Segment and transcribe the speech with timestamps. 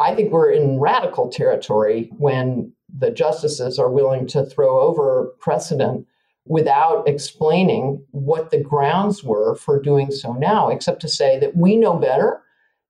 [0.00, 6.06] I think we're in radical territory when the justices are willing to throw over precedent
[6.46, 11.76] without explaining what the grounds were for doing so now, except to say that we
[11.76, 12.40] know better.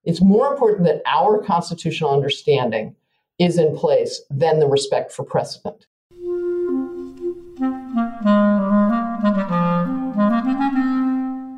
[0.05, 2.95] It's more important that our constitutional understanding
[3.37, 5.87] is in place than the respect for precedent.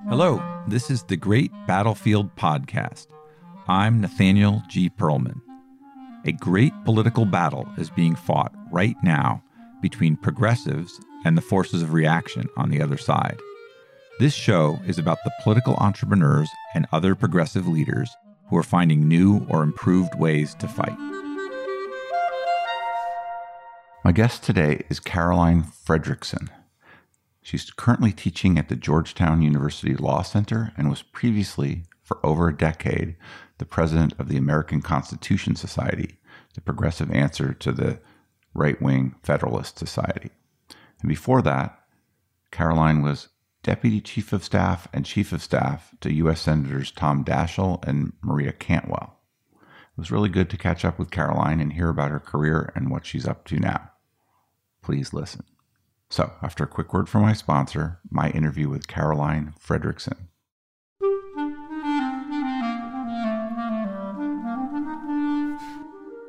[0.09, 3.05] Hello, this is the Great Battlefield Podcast.
[3.68, 4.89] I'm Nathaniel G.
[4.89, 5.39] Pearlman.
[6.25, 9.41] A great political battle is being fought right now
[9.81, 13.40] between progressives and the forces of reaction on the other side.
[14.20, 18.13] This show is about the political entrepreneurs and other progressive leaders
[18.49, 20.98] who are finding new or improved ways to fight.
[24.04, 26.49] My guest today is Caroline Fredrickson.
[27.41, 32.57] She's currently teaching at the Georgetown University Law Center and was previously, for over a
[32.57, 33.16] decade,
[33.63, 36.17] the president of the American Constitution Society,
[36.54, 37.98] the progressive answer to the
[38.54, 40.32] right wing Federalist Society.
[40.99, 41.79] And before that,
[42.52, 43.29] Caroline was
[43.63, 46.41] Deputy Chief of Staff and Chief of Staff to U.S.
[46.41, 49.18] Senators Tom Daschle and Maria Cantwell.
[49.54, 52.91] It was really good to catch up with Caroline and hear about her career and
[52.91, 53.91] what she's up to now.
[54.82, 55.46] Please listen.
[56.09, 60.27] So, after a quick word from my sponsor, my interview with Caroline Fredrickson.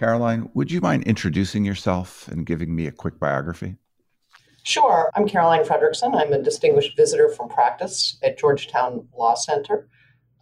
[0.00, 3.76] Caroline, would you mind introducing yourself and giving me a quick biography?
[4.62, 5.10] Sure.
[5.14, 6.18] I'm Caroline Fredrickson.
[6.18, 9.90] I'm a distinguished visitor from practice at Georgetown Law Center,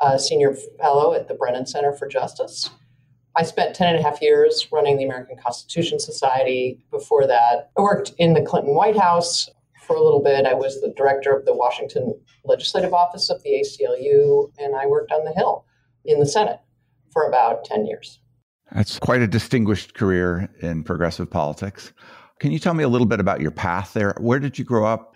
[0.00, 2.70] a senior fellow at the Brennan Center for Justice.
[3.34, 6.78] I spent 10 and a half years running the American Constitution Society.
[6.92, 9.50] Before that, I worked in the Clinton White House
[9.88, 10.46] for a little bit.
[10.46, 15.10] I was the director of the Washington Legislative Office of the ACLU, and I worked
[15.10, 15.64] on the Hill
[16.04, 16.60] in the Senate
[17.10, 18.20] for about 10 years.
[18.72, 21.92] That's quite a distinguished career in progressive politics.
[22.38, 24.14] Can you tell me a little bit about your path there?
[24.18, 25.14] Where did you grow up?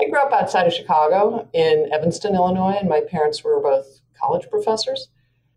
[0.00, 4.48] I grew up outside of Chicago in Evanston, Illinois, and my parents were both college
[4.50, 5.08] professors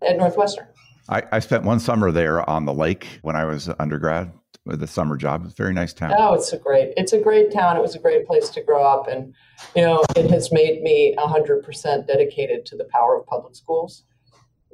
[0.02, 0.68] at Northwestern.
[1.10, 4.32] I, I spent one summer there on the lake when I was undergrad
[4.66, 5.44] with a summer job.
[5.44, 6.14] It's a very nice town.
[6.18, 7.76] Oh, it's a great, it's a great town.
[7.76, 9.34] It was a great place to grow up, and
[9.76, 14.04] you know, it has made me hundred percent dedicated to the power of public schools.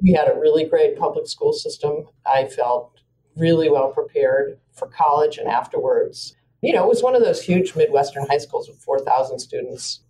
[0.02, 2.06] We had a really great public school system.
[2.26, 3.00] I felt
[3.36, 6.34] really well prepared for college and afterwards.
[6.62, 10.00] You know, it was one of those huge Midwestern high schools with 4,000 students,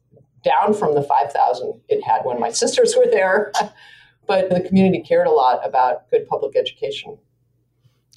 [0.42, 3.52] down from the 5,000 it had when my sisters were there.
[4.26, 7.18] but the community cared a lot about good public education.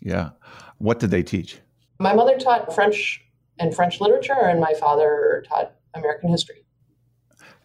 [0.01, 0.29] Yeah.
[0.78, 1.59] What did they teach?
[2.00, 3.23] My mother taught French
[3.59, 6.66] and French literature, and my father taught American history.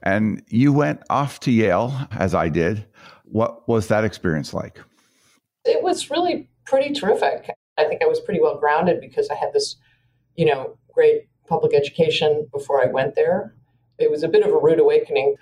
[0.02, 2.86] And you went off to Yale, as I did.
[3.30, 4.80] What was that experience like?
[5.64, 7.50] It was really pretty terrific.
[7.76, 9.76] I think I was pretty well grounded because I had this,
[10.36, 13.54] you know, great public education before I went there.
[13.98, 15.36] It was a bit of a rude awakening.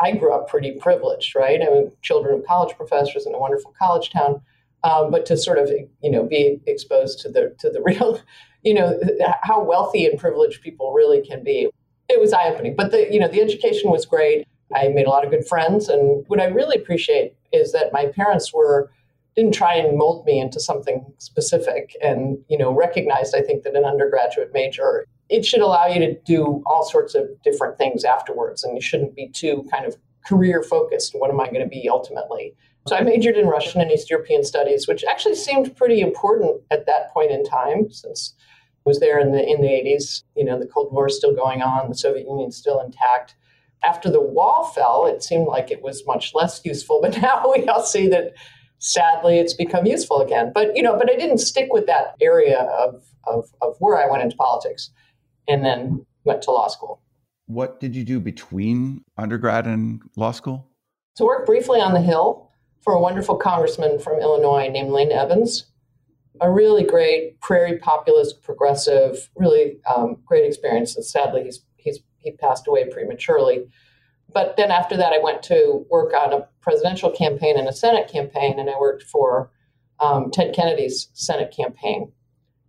[0.00, 1.60] I grew up pretty privileged, right?
[1.60, 4.40] I mean, children of college professors in a wonderful college town.
[4.84, 5.70] Um, but to sort of,
[6.02, 8.20] you know, be exposed to the to the real,
[8.62, 8.98] you know,
[9.42, 11.68] how wealthy and privileged people really can be,
[12.08, 12.74] it was eye opening.
[12.74, 14.46] But the, you know, the education was great.
[14.74, 18.06] I made a lot of good friends, and what I really appreciate is that my
[18.06, 18.90] parents were
[19.34, 23.74] didn't try and mold me into something specific and you know recognized i think that
[23.74, 28.62] an undergraduate major it should allow you to do all sorts of different things afterwards
[28.62, 29.96] and you shouldn't be too kind of
[30.26, 32.54] career focused what am i going to be ultimately?
[32.86, 36.86] So i majored in russian and east european studies which actually seemed pretty important at
[36.86, 38.42] that point in time since I
[38.84, 41.62] was there in the in the 80s you know the cold war is still going
[41.62, 43.36] on the soviet union's still intact
[43.84, 47.66] after the wall fell it seemed like it was much less useful but now we
[47.68, 48.32] all see that
[48.82, 50.50] sadly it's become useful again.
[50.52, 54.10] But you know, but I didn't stick with that area of of, of where I
[54.10, 54.90] went into politics
[55.48, 57.00] and then went to law school.
[57.46, 60.68] What did you do between undergrad and law school?
[61.14, 62.50] So worked briefly on the Hill
[62.80, 65.66] for a wonderful congressman from Illinois named Lane Evans.
[66.40, 70.96] A really great prairie populist, progressive, really um, great experience.
[70.96, 71.71] And sadly, he's he's
[72.22, 73.66] he passed away prematurely
[74.32, 78.08] But then after that, I went to work on a presidential campaign and a Senate
[78.10, 79.50] campaign, and I worked for
[80.00, 82.10] um, Ted Kennedy's Senate campaign,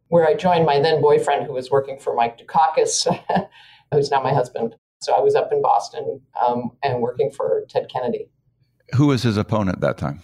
[0.10, 3.08] where I joined my then boyfriend, who was working for Mike Dukakis,
[3.94, 4.76] who's now my husband.
[5.02, 8.30] So I was up in Boston um, and working for Ted Kennedy.
[8.96, 10.22] Who was his opponent that time?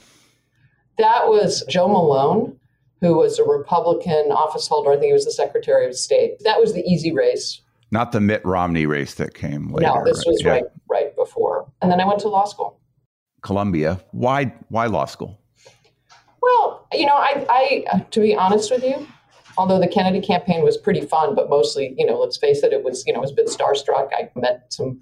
[0.97, 2.59] That was Joe Malone,
[3.01, 4.91] who was a Republican office holder.
[4.91, 6.43] I think he was the Secretary of State.
[6.43, 7.61] That was the easy race.
[7.91, 9.87] Not the Mitt Romney race that came later.
[9.87, 10.51] No, this was yeah.
[10.51, 11.71] right right before.
[11.81, 12.79] And then I went to law school.
[13.41, 13.99] Columbia.
[14.11, 15.39] Why why law school?
[16.41, 19.07] Well, you know, I, I to be honest with you,
[19.57, 22.83] although the Kennedy campaign was pretty fun, but mostly, you know, let's face it, it
[22.83, 24.09] was, you know, it was a bit starstruck.
[24.13, 24.99] I met some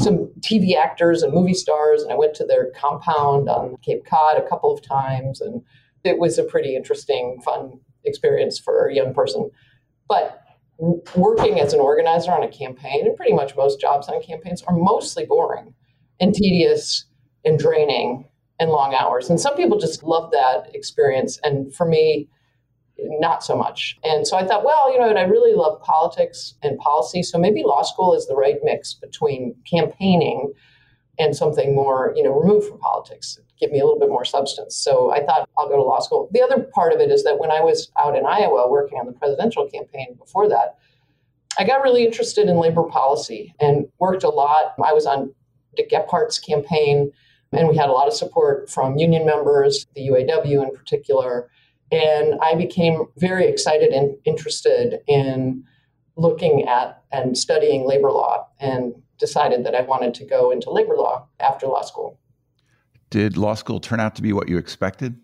[0.00, 4.36] some TV actors and movie stars, and I went to their compound on Cape Cod
[4.36, 5.62] a couple of times, and
[6.04, 9.50] it was a pretty interesting, fun experience for a young person.
[10.08, 10.43] But
[10.78, 14.76] working as an organizer on a campaign, and pretty much most jobs on campaigns are
[14.76, 15.74] mostly boring
[16.20, 17.04] and tedious
[17.44, 18.28] and draining
[18.58, 19.30] and long hours.
[19.30, 21.38] And some people just love that experience.
[21.42, 22.28] And for me,
[22.98, 23.98] not so much.
[24.04, 27.22] And so I thought, well, you know, and I really love politics and policy.
[27.22, 30.52] So maybe law school is the right mix between campaigning
[31.18, 34.76] and something more, you know, removed from politics, give me a little bit more substance.
[34.76, 36.28] So I thought I'll go to law school.
[36.32, 39.06] The other part of it is that when I was out in Iowa working on
[39.06, 40.78] the presidential campaign before that,
[41.58, 44.74] I got really interested in labor policy and worked a lot.
[44.84, 45.32] I was on
[45.76, 47.12] Dick Gephardt's campaign,
[47.52, 51.48] and we had a lot of support from union members, the UAW in particular.
[51.92, 55.64] And I became very excited and interested in
[56.16, 60.96] looking at and studying labor law and decided that I wanted to go into labor
[60.96, 62.18] law after law school.
[63.10, 65.16] Did law school turn out to be what you expected?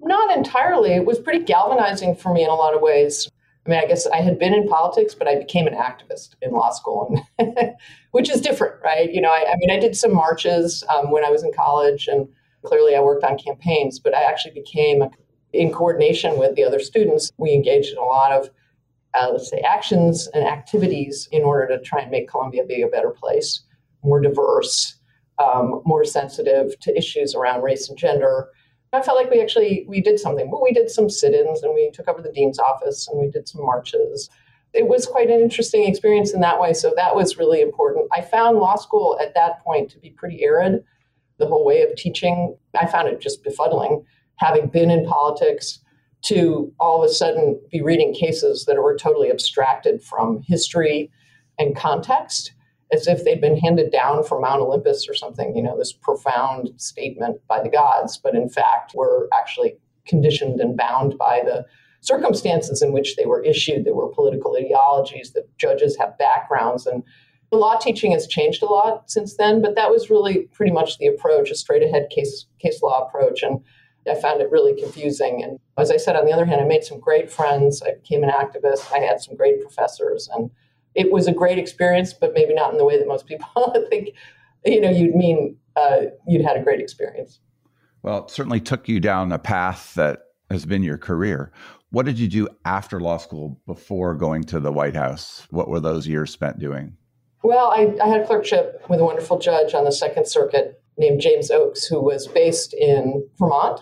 [0.00, 0.92] Not entirely.
[0.92, 3.28] It was pretty galvanizing for me in a lot of ways.
[3.64, 6.50] I mean, I guess I had been in politics, but I became an activist in
[6.50, 7.74] law school, and
[8.10, 9.12] which is different, right?
[9.12, 12.08] You know, I, I mean, I did some marches um, when I was in college,
[12.08, 12.28] and
[12.64, 15.04] clearly I worked on campaigns, but I actually became,
[15.52, 18.50] in coordination with the other students, we engaged in a lot of
[19.18, 22.88] uh, let's say, actions and activities in order to try and make Columbia be a
[22.88, 23.62] better place,
[24.02, 24.96] more diverse,
[25.38, 28.48] um, more sensitive to issues around race and gender.
[28.92, 30.50] I felt like we actually we did something.
[30.50, 33.48] Well, we did some sit-ins and we took over the dean's office and we did
[33.48, 34.28] some marches.
[34.74, 36.72] It was quite an interesting experience in that way.
[36.72, 38.08] So that was really important.
[38.12, 40.84] I found law school at that point to be pretty arid.
[41.38, 44.04] The whole way of teaching, I found it just befuddling.
[44.36, 45.80] Having been in politics,
[46.22, 51.10] to all of a sudden be reading cases that were totally abstracted from history
[51.58, 52.52] and context
[52.92, 56.70] as if they'd been handed down from Mount Olympus or something, you know, this profound
[56.76, 59.74] statement by the gods, but in fact were actually
[60.06, 61.64] conditioned and bound by the
[62.00, 63.84] circumstances in which they were issued.
[63.84, 67.02] There were political ideologies, that judges have backgrounds, and
[67.50, 70.98] the law teaching has changed a lot since then, but that was really pretty much
[70.98, 73.42] the approach, a straight ahead case, case law approach.
[73.42, 73.60] And
[74.08, 75.42] I found it really confusing.
[75.42, 77.82] And as I said, on the other hand, I made some great friends.
[77.82, 78.92] I became an activist.
[78.92, 80.28] I had some great professors.
[80.34, 80.50] And
[80.94, 83.46] it was a great experience, but maybe not in the way that most people
[83.90, 84.10] think,
[84.64, 87.40] you know, you'd mean uh, you'd had a great experience.
[88.02, 91.52] Well, it certainly took you down a path that has been your career.
[91.90, 95.46] What did you do after law school before going to the White House?
[95.50, 96.96] What were those years spent doing?
[97.42, 101.20] Well, I, I had a clerkship with a wonderful judge on the Second Circuit named
[101.20, 103.80] James Oakes, who was based in Vermont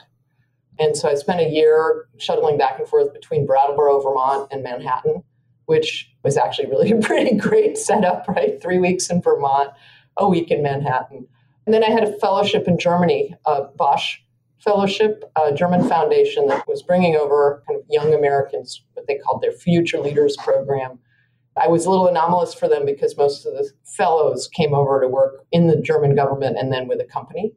[0.81, 5.23] and so I spent a year shuttling back and forth between Brattleboro, Vermont, and Manhattan,
[5.67, 8.61] which was actually really a pretty great setup, right?
[8.61, 9.71] Three weeks in Vermont,
[10.17, 11.27] a week in Manhattan.
[11.67, 14.19] And then I had a fellowship in Germany, a Bosch
[14.59, 19.43] Fellowship, a German foundation that was bringing over kind of young Americans, what they called
[19.43, 20.99] their Future Leaders Program.
[21.57, 25.09] I was a little anomalous for them because most of the fellows came over to
[25.09, 27.55] work in the German government and then with a company.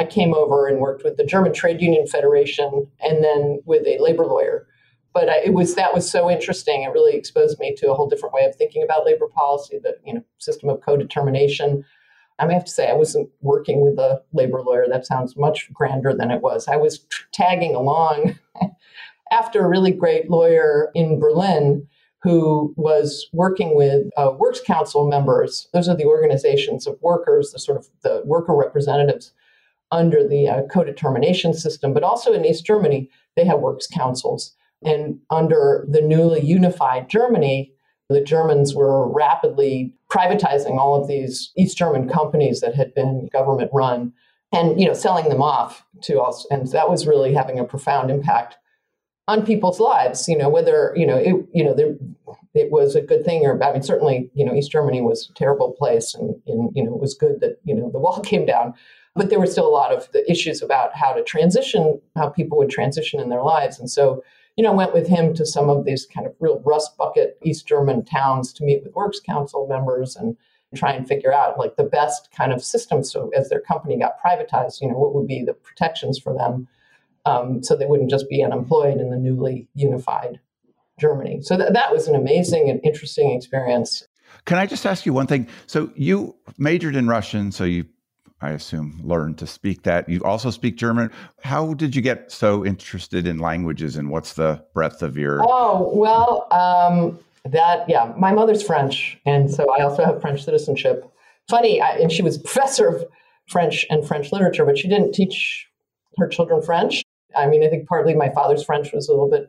[0.00, 3.98] I came over and worked with the German Trade Union Federation and then with a
[4.02, 4.66] labor lawyer.
[5.12, 6.82] But I, it was that was so interesting.
[6.82, 9.98] It really exposed me to a whole different way of thinking about labor policy, the
[10.06, 11.84] you know system of co-determination.
[12.38, 14.86] I may have to say, I wasn't working with a labor lawyer.
[14.88, 16.66] That sounds much grander than it was.
[16.66, 18.38] I was tagging along
[19.32, 21.86] after a really great lawyer in Berlin
[22.22, 25.68] who was working with uh, works council members.
[25.74, 29.34] Those are the organizations of workers, the sort of the worker representatives
[29.92, 34.54] under the uh, co-determination system, but also in East Germany, they have works councils.
[34.82, 37.72] And under the newly unified Germany,
[38.08, 43.70] the Germans were rapidly privatizing all of these East German companies that had been government
[43.72, 44.12] run
[44.52, 48.10] and you know selling them off to us and that was really having a profound
[48.10, 48.56] impact
[49.30, 50.28] on people's lives.
[50.28, 51.94] You know, whether you know it, you know there,
[52.54, 55.34] it was a good thing or I mean, certainly you know East Germany was a
[55.34, 58.44] terrible place, and, and you know it was good that you know the wall came
[58.44, 58.74] down.
[59.16, 62.56] But there were still a lot of the issues about how to transition, how people
[62.58, 64.22] would transition in their lives, and so
[64.56, 67.66] you know, went with him to some of these kind of real rust bucket East
[67.66, 70.36] German towns to meet with Works Council members and
[70.74, 73.02] try and figure out like the best kind of system.
[73.02, 76.68] So as their company got privatized, you know, what would be the protections for them
[77.26, 80.40] um, so they wouldn't just be unemployed in the newly unified
[80.98, 81.40] Germany.
[81.42, 84.06] So th- that was an amazing and interesting experience.
[84.44, 85.46] Can I just ask you one thing?
[85.66, 87.84] So you majored in Russian, so you
[88.42, 90.08] I assume, learned to speak that.
[90.08, 91.10] You also speak German.
[91.42, 95.42] How did you get so interested in languages and what's the breadth of your?
[95.42, 99.18] Oh, well, um, that, yeah, my mother's French.
[99.26, 101.04] And so I also have French citizenship.
[101.50, 103.04] Funny, I, and she was professor of
[103.48, 105.66] French and French literature, but she didn't teach
[106.16, 107.02] her children French.
[107.36, 109.48] I mean, I think partly my father's French was a little bit,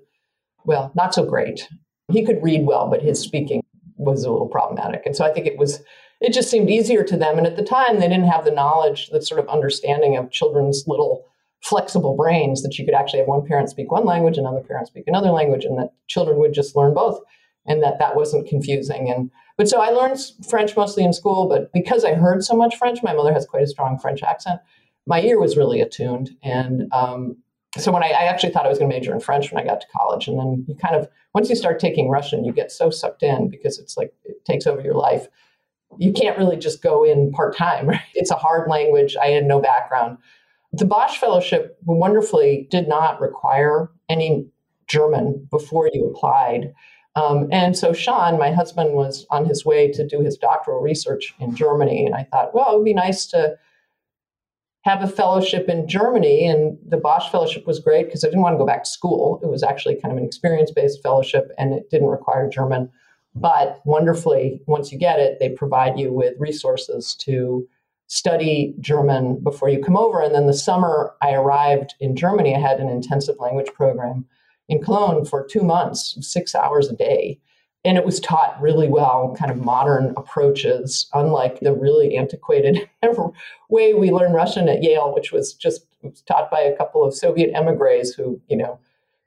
[0.66, 1.68] well, not so great.
[2.12, 3.64] He could read well, but his speaking
[3.96, 5.04] was a little problematic.
[5.06, 5.82] And so I think it was
[6.22, 7.38] it just seemed easier to them.
[7.38, 10.88] And at the time, they didn't have the knowledge, the sort of understanding of children's
[10.88, 11.26] little
[11.62, 15.04] flexible brains that you could actually have one parent speak one language, another parent speak
[15.08, 17.20] another language, and that children would just learn both,
[17.66, 19.12] and that that wasn't confusing.
[19.12, 22.78] And but so I learned French mostly in school, but because I heard so much
[22.78, 24.60] French, my mother has quite a strong French accent.
[25.08, 27.38] My ear was really attuned, and um,
[27.78, 29.66] so when I, I, actually thought I was going to major in French when I
[29.66, 32.72] got to college, and then you kind of once you start taking Russian, you get
[32.72, 35.28] so sucked in because it's like it takes over your life
[35.98, 38.02] you can't really just go in part time, right?
[38.14, 39.16] It's a hard language.
[39.22, 40.18] I had no background.
[40.74, 44.48] The Bosch Fellowship wonderfully did not require any
[44.88, 46.74] German before you applied.
[47.16, 51.34] Um, and so Sean, my husband, was on his way to do his doctoral research
[51.40, 52.06] in Germany.
[52.06, 53.58] And I thought, well, it would be nice to
[54.84, 56.46] have a fellowship in Germany.
[56.46, 59.40] And the Bosch Fellowship was great because I didn't want to go back to school.
[59.44, 62.90] It was actually kind of an experience based fellowship and it didn't require German.
[63.34, 67.68] But wonderfully, once you get it, they provide you with resources to
[68.08, 70.22] study German before you come over.
[70.22, 74.26] And then the summer I arrived in Germany, I had an intensive language program
[74.68, 77.40] in Cologne for two months, six hours a day.
[77.86, 82.90] And it was taught really well, kind of modern approaches, unlike the really antiquated
[83.70, 87.16] way we learn Russian at Yale, which was just was taught by a couple of
[87.16, 88.78] Soviet emigres who, you know,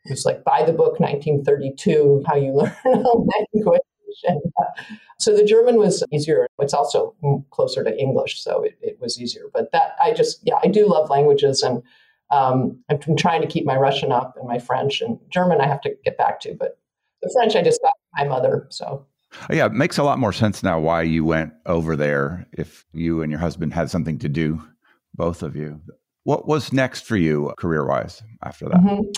[0.05, 3.81] it was like by the book 1932, how you learn a language.
[4.25, 4.83] And, uh,
[5.19, 6.47] so the German was easier.
[6.59, 7.15] It's also
[7.51, 9.45] closer to English, so it, it, was easier.
[9.53, 11.83] But that I just, yeah, I do love languages, and
[12.31, 15.61] um, I'm trying to keep my Russian up and my French and German.
[15.61, 16.79] I have to get back to, but
[17.23, 18.67] the French I just got my mother.
[18.71, 19.07] So
[19.51, 22.47] yeah, it makes a lot more sense now why you went over there.
[22.53, 24.63] If you and your husband had something to do,
[25.15, 25.81] both of you.
[26.25, 28.79] What was next for you career wise after that?
[28.79, 29.11] Mm-hmm.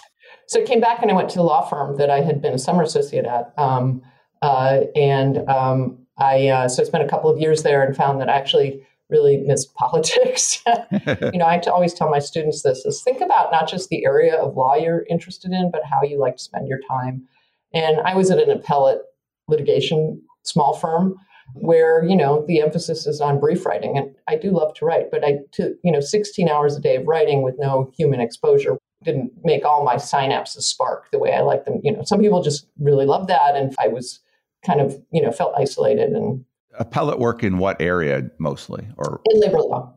[0.49, 2.53] So I came back and I went to the law firm that I had been
[2.53, 3.53] a summer associate at.
[3.57, 4.03] Um,
[4.43, 8.21] uh, and um, I uh, so I spent a couple of years there and found
[8.21, 10.63] that I actually really missed politics.
[10.67, 14.37] you know, I always tell my students this: is think about not just the area
[14.37, 17.27] of law you're interested in, but how you like to spend your time.
[17.75, 19.01] And I was at an appellate
[19.49, 21.17] litigation small firm
[21.55, 25.11] where you know the emphasis is on brief writing and i do love to write
[25.11, 28.77] but i to you know 16 hours a day of writing with no human exposure
[29.05, 32.43] didn't make all my synapses spark the way i like them you know some people
[32.43, 34.21] just really love that and i was
[34.67, 36.45] kind of you know felt isolated and
[36.79, 39.21] appellate work in what area mostly or?
[39.31, 39.95] In labor law.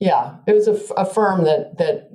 [0.00, 0.36] Yeah.
[0.46, 2.10] It was a, a firm that, that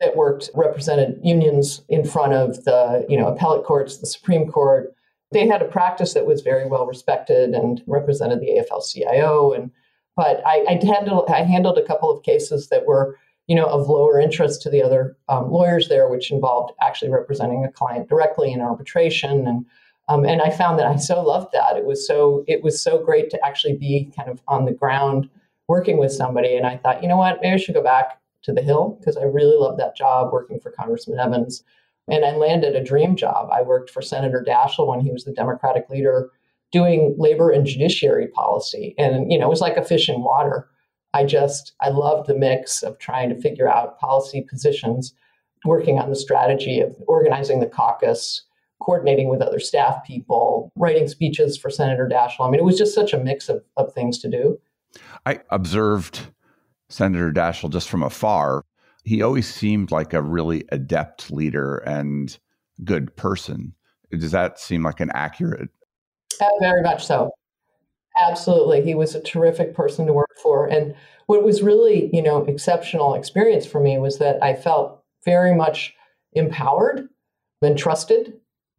[0.00, 4.94] that worked represented unions in front of the you know appellate courts the supreme court.
[5.32, 9.70] They had a practice that was very well respected and represented the afl-cio and
[10.16, 13.88] but I, I handled I handled a couple of cases that were you know of
[13.88, 18.52] lower interest to the other um, lawyers there which involved actually representing a client directly
[18.52, 19.66] in arbitration and
[20.08, 21.76] um, and I found that I so loved that.
[21.76, 25.28] It was so it was so great to actually be kind of on the ground
[25.68, 26.56] working with somebody.
[26.56, 29.16] And I thought, you know what, maybe I should go back to the Hill because
[29.16, 31.62] I really loved that job working for Congressman Evans.
[32.10, 33.50] And I landed a dream job.
[33.52, 36.30] I worked for Senator Daschle when he was the Democratic leader
[36.72, 38.94] doing labor and judiciary policy.
[38.98, 40.68] And, you know, it was like a fish in water.
[41.12, 45.14] I just, I loved the mix of trying to figure out policy positions,
[45.64, 48.42] working on the strategy of organizing the caucus,
[48.80, 52.46] coordinating with other staff people, writing speeches for Senator Daschle.
[52.46, 54.58] I mean, it was just such a mix of, of things to do.
[55.26, 56.28] I observed
[56.88, 58.64] Senator Daschle just from afar.
[59.04, 62.38] He always seemed like a really adept leader and
[62.84, 63.74] good person.
[64.10, 65.68] Does that seem like an accurate?
[66.40, 67.30] Uh, very much so.
[68.16, 68.82] Absolutely.
[68.82, 70.66] He was a terrific person to work for.
[70.66, 70.94] And
[71.26, 75.94] what was really, you know, exceptional experience for me was that I felt very much
[76.32, 77.08] empowered
[77.62, 78.34] and trusted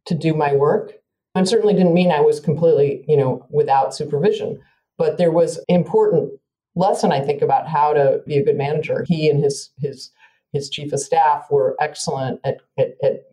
[0.05, 0.93] to do my work.
[1.35, 4.59] And certainly didn't mean I was completely, you know, without supervision.
[4.97, 6.31] But there was important
[6.75, 9.05] lesson, I think, about how to be a good manager.
[9.07, 10.11] He and his his
[10.51, 13.25] his chief of staff were excellent at, at, at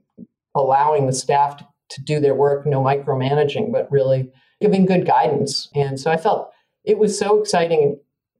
[0.54, 4.30] allowing the staff to, to do their work, no micromanaging, but really
[4.60, 5.68] giving good guidance.
[5.74, 6.50] And so I felt
[6.84, 7.98] it was so exciting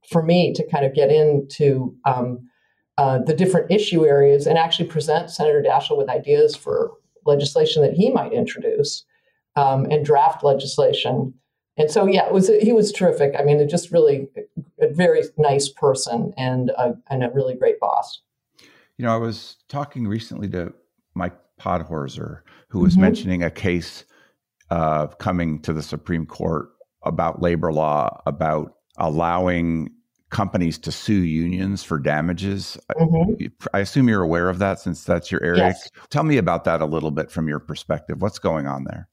[0.09, 2.47] for me to kind of get into um,
[2.97, 6.91] uh, the different issue areas and actually present Senator Daschle with ideas for
[7.27, 9.05] legislation that he might introduce
[9.55, 11.33] um, and draft legislation.
[11.77, 13.35] And so, yeah, it was he was terrific.
[13.37, 14.27] I mean, just really
[14.79, 18.21] a very nice person and a, and a really great boss.
[18.97, 20.73] You know, I was talking recently to
[21.13, 23.01] Mike Podhorzer, who was mm-hmm.
[23.01, 24.05] mentioning a case
[24.71, 26.69] uh, coming to the Supreme Court
[27.03, 29.91] about labor law, about allowing
[30.29, 32.77] companies to sue unions for damages.
[32.91, 33.45] Mm-hmm.
[33.73, 35.67] I assume you're aware of that since that's your area.
[35.67, 35.89] Yes.
[36.09, 38.21] Tell me about that a little bit from your perspective.
[38.21, 39.07] What's going on there?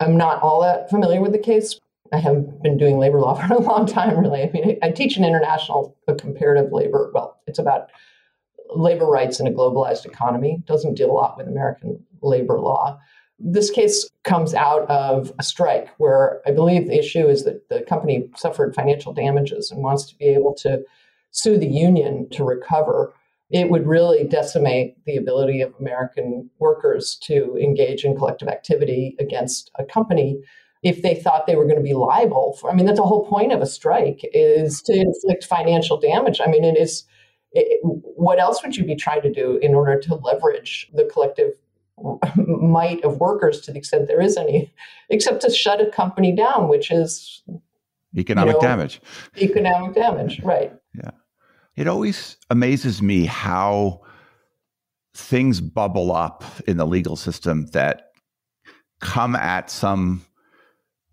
[0.00, 1.80] I'm not all that familiar with the case.
[2.12, 4.42] I have been doing labor law for a long time, really.
[4.42, 7.10] I mean, I teach an international comparative labor.
[7.14, 7.90] Well, it's about
[8.74, 10.62] labor rights in a globalized economy.
[10.66, 13.00] Doesn't deal a lot with American labor law.
[13.38, 17.82] This case comes out of a strike where I believe the issue is that the
[17.82, 20.82] company suffered financial damages and wants to be able to
[21.32, 23.12] sue the union to recover.
[23.50, 29.70] It would really decimate the ability of American workers to engage in collective activity against
[29.78, 30.40] a company
[30.82, 32.70] if they thought they were going to be liable for.
[32.70, 36.40] I mean, that's the whole point of a strike is to inflict financial damage.
[36.40, 37.04] I mean, it is.
[37.52, 41.52] It, what else would you be trying to do in order to leverage the collective
[42.36, 44.72] might of workers to the extent there is any,
[45.08, 47.42] except to shut a company down, which is
[48.16, 49.00] economic you know, damage.
[49.38, 50.72] Economic damage, right.
[50.94, 51.10] Yeah.
[51.76, 54.00] It always amazes me how
[55.14, 58.12] things bubble up in the legal system that
[59.00, 60.24] come at some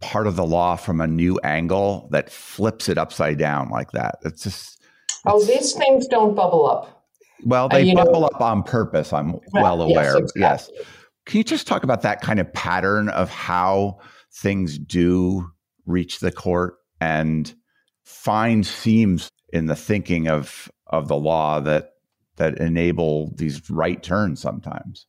[0.01, 4.15] part of the law from a new angle that flips it upside down like that.
[4.23, 4.81] It's just.
[5.25, 6.92] Oh, it's, oh, these things don't bubble up.
[7.45, 9.13] Well, they uh, bubble know, up on purpose.
[9.13, 10.13] I'm well aware.
[10.13, 10.41] Yes, exactly.
[10.41, 10.71] yes.
[11.25, 13.99] Can you just talk about that kind of pattern of how
[14.33, 15.49] things do
[15.85, 17.53] reach the court and
[18.03, 21.91] find seams in the thinking of of the law that
[22.37, 25.05] that enable these right turns sometimes?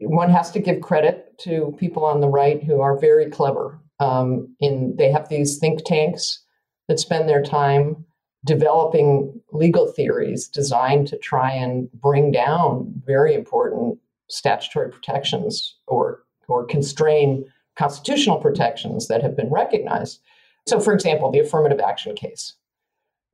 [0.00, 3.80] One has to give credit to people on the right who are very clever.
[3.98, 6.42] Um, in they have these think tanks
[6.88, 8.06] that spend their time
[8.44, 13.98] developing legal theories designed to try and bring down very important
[14.28, 17.44] statutory protections or or constrain
[17.76, 20.20] constitutional protections that have been recognized.
[20.66, 22.54] So, for example, the affirmative action case.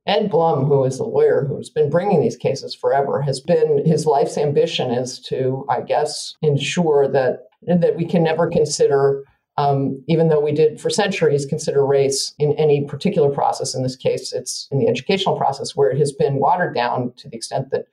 [0.05, 4.05] Ed Blum, who is a lawyer who's been bringing these cases forever, has been his
[4.05, 9.23] life's ambition is to, I guess, ensure that that we can never consider
[9.57, 13.95] um, even though we did for centuries consider race in any particular process, in this
[13.95, 17.71] case, it's in the educational process where it has been watered down to the extent
[17.71, 17.85] that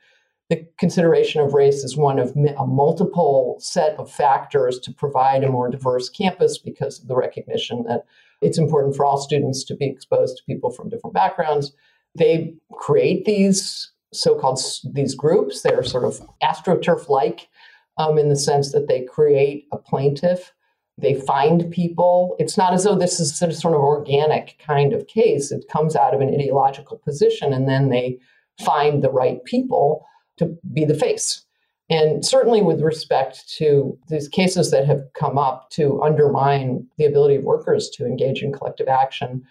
[0.50, 5.48] the consideration of race is one of a multiple set of factors to provide a
[5.48, 8.05] more diverse campus because of the recognition that
[8.42, 11.72] it's important for all students to be exposed to people from different backgrounds.
[12.14, 14.61] They create these so-called
[14.92, 15.62] these groups.
[15.62, 17.48] They're sort of astroturf-like
[17.96, 20.53] um, in the sense that they create a plaintiff
[20.99, 22.37] they find people.
[22.39, 25.51] It's not as though this is a sort of organic kind of case.
[25.51, 28.19] It comes out of an ideological position, and then they
[28.65, 31.45] find the right people to be the face.
[31.91, 37.37] And certainly, with respect to these cases that have come up to undermine the ability
[37.37, 39.43] of workers to engage in collective action,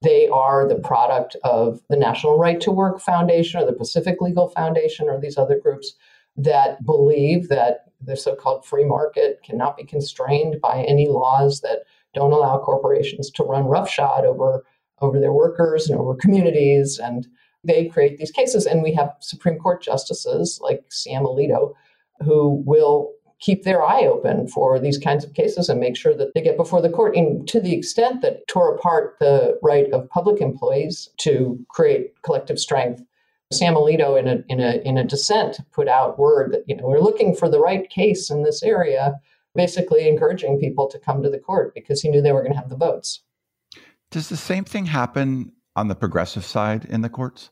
[0.00, 4.48] they are the product of the National Right to Work Foundation or the Pacific Legal
[4.48, 5.94] Foundation or these other groups
[6.36, 11.80] that believe that the so called free market cannot be constrained by any laws that
[12.14, 14.64] don't allow corporations to run roughshod over,
[15.00, 16.98] over their workers and over communities.
[16.98, 17.26] And
[17.64, 18.66] they create these cases.
[18.66, 21.74] And we have Supreme Court justices like Sam Alito
[22.24, 26.32] who will keep their eye open for these kinds of cases and make sure that
[26.32, 30.08] they get before the court and to the extent that tore apart the right of
[30.10, 33.02] public employees to create collective strength
[33.52, 36.86] Sam Alito, in a in a in a dissent, put out word that you know
[36.86, 39.14] we're looking for the right case in this area,
[39.54, 42.58] basically encouraging people to come to the court because he knew they were going to
[42.58, 43.22] have the votes.
[44.10, 47.50] Does the same thing happen on the progressive side in the courts?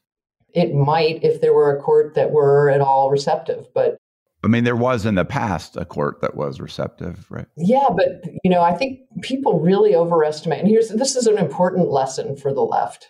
[0.52, 3.98] It might if there were a court that were at all receptive, but
[4.42, 7.46] I mean, there was in the past a court that was receptive, right?
[7.56, 10.60] Yeah, but you know, I think people really overestimate.
[10.60, 13.08] And here's this is an important lesson for the left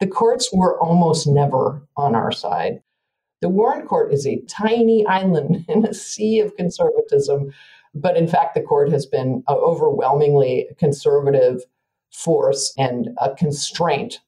[0.00, 2.82] the courts were almost never on our side.
[3.40, 7.52] The Warren Court is a tiny island in a sea of conservatism
[7.94, 11.62] But in fact, the court has been an overwhelmingly conservative
[12.12, 14.20] force and a constraint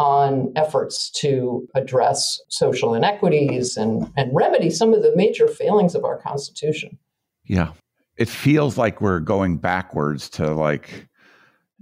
[0.00, 6.04] on efforts to address social inequities and, and remedy some of the major failings of
[6.04, 6.98] our Constitution.
[7.44, 7.70] Yeah.
[8.16, 11.08] It feels like we're going backwards to like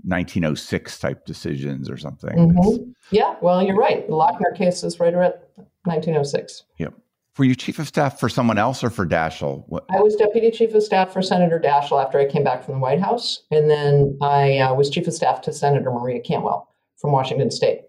[0.05, 2.51] 1906 type decisions or something.
[2.51, 2.91] Mm-hmm.
[3.11, 4.07] Yeah, well, you're right.
[4.07, 5.35] The Lochner case is right around
[5.85, 6.65] 1906.
[6.79, 6.95] Yep.
[7.39, 9.65] Were you chief of staff for someone else or for Daschle?
[9.69, 9.87] What?
[9.91, 12.81] I was deputy chief of staff for Senator Daschle after I came back from the
[12.81, 13.45] White House.
[13.51, 17.83] And then I uh, was chief of staff to Senator Maria Cantwell from Washington State.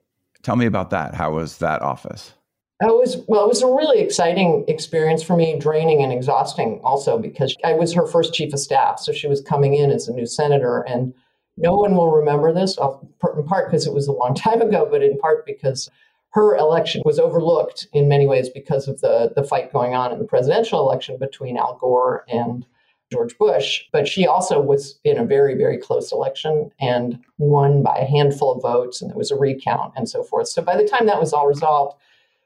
[0.44, 1.14] Tell me about that.
[1.14, 2.34] How was that office?
[2.82, 7.18] It was well, it was a really exciting experience for me, draining and exhausting also
[7.18, 9.00] because I was her first chief of staff.
[9.00, 11.14] So she was coming in as a new senator and
[11.58, 12.98] no one will remember this, uh,
[13.36, 15.90] in part because it was a long time ago, but in part because
[16.32, 20.18] her election was overlooked in many ways because of the, the fight going on in
[20.18, 22.66] the presidential election between Al Gore and
[23.12, 23.84] George Bush.
[23.92, 28.54] But she also was in a very, very close election and won by a handful
[28.54, 30.48] of votes, and there was a recount and so forth.
[30.48, 31.96] So by the time that was all resolved,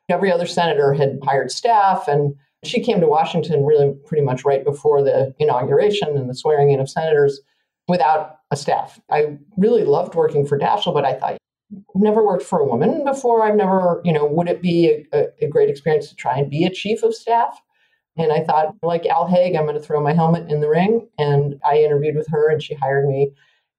[0.09, 4.65] every other senator had hired staff, and she came to Washington really pretty much right
[4.65, 7.39] before the inauguration and the swearing in of senators
[7.87, 8.99] without a staff.
[9.09, 11.37] I really loved working for Daschle, but I thought,
[11.95, 13.43] never worked for a woman before.
[13.43, 16.63] I've never, you know, would it be a, a, great experience to try and be
[16.63, 17.59] a chief of staff?
[18.17, 21.07] And I thought, like Al Haig, I'm going to throw my helmet in the ring.
[21.17, 23.31] And I interviewed with her and she hired me.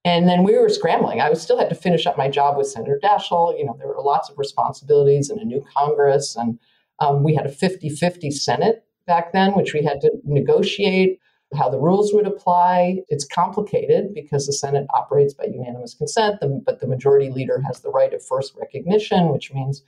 [0.04, 1.20] And then we were scrambling.
[1.20, 3.58] I still had to finish up my job with Senator Daschle.
[3.58, 6.36] You know, there were lots of responsibilities and a new Congress.
[6.36, 6.58] And
[7.00, 11.18] um, we had a 50 50 Senate back then, which we had to negotiate
[11.54, 12.98] how the rules would apply.
[13.08, 17.90] It's complicated because the Senate operates by unanimous consent, but the majority leader has the
[17.90, 19.82] right of first recognition, which means,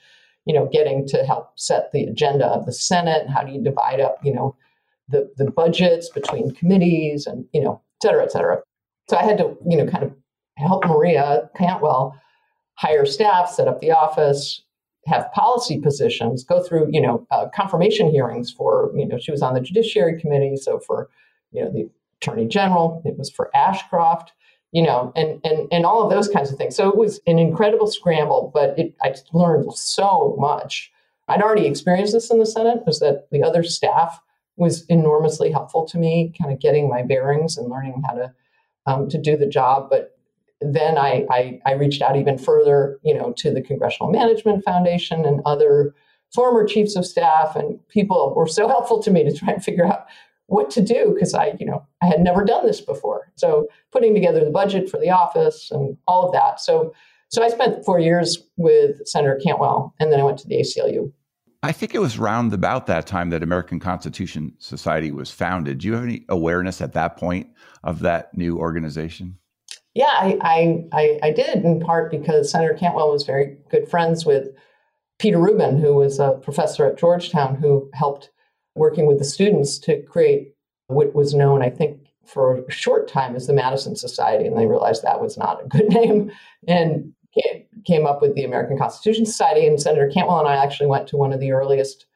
[0.47, 3.29] you know, getting to help set the agenda of the Senate.
[3.29, 4.57] How do you divide up, you know,
[5.09, 8.63] the, the budgets between committees and, you know, et cetera, et cetera.
[9.09, 10.15] So I had to, you know, kind of
[10.57, 12.15] help Maria Cantwell
[12.75, 14.63] hire staff, set up the office,
[15.07, 19.43] have policy positions, go through, you know, uh, confirmation hearings for, you know, she was
[19.43, 21.09] on the Judiciary Committee, so for
[21.53, 21.89] you know, the
[22.21, 24.33] attorney general, it was for Ashcroft,
[24.73, 26.77] you know, and and and all of those kinds of things.
[26.77, 30.93] So it was an incredible scramble, but it, I learned so much.
[31.29, 34.21] I'd already experienced this in the Senate, was that the other staff
[34.57, 38.33] was enormously helpful to me, kind of getting my bearings and learning how to
[38.87, 39.89] um, to do the job.
[39.91, 40.17] But
[40.61, 45.25] then I, I, I reached out even further, you know, to the Congressional Management Foundation
[45.25, 45.95] and other
[46.35, 49.87] former chiefs of staff and people were so helpful to me to try and figure
[49.87, 50.07] out
[50.51, 53.33] what to do because I, you know, I had never done this before.
[53.37, 56.61] So putting together the budget for the office and all of that.
[56.61, 56.93] So
[57.31, 61.13] so I spent four years with Senator Cantwell, and then I went to the ACLU.
[61.63, 65.79] I think it was round about that time that American Constitution Society was founded.
[65.79, 67.49] Do you have any awareness at that point
[67.85, 69.39] of that new organization?
[69.95, 74.27] Yeah, I, I, I, I did in part because Senator Cantwell was very good friends
[74.27, 74.49] with
[75.21, 78.31] Peter Rubin, who was a professor at Georgetown, who helped
[78.75, 80.55] working with the students to create
[80.87, 84.67] what was known, I think, for a short time as the Madison Society, and they
[84.67, 86.31] realized that was not a good name
[86.67, 87.13] and
[87.87, 89.67] came up with the American Constitution Society.
[89.67, 92.07] And Senator Cantwell and I actually went to one of the earliest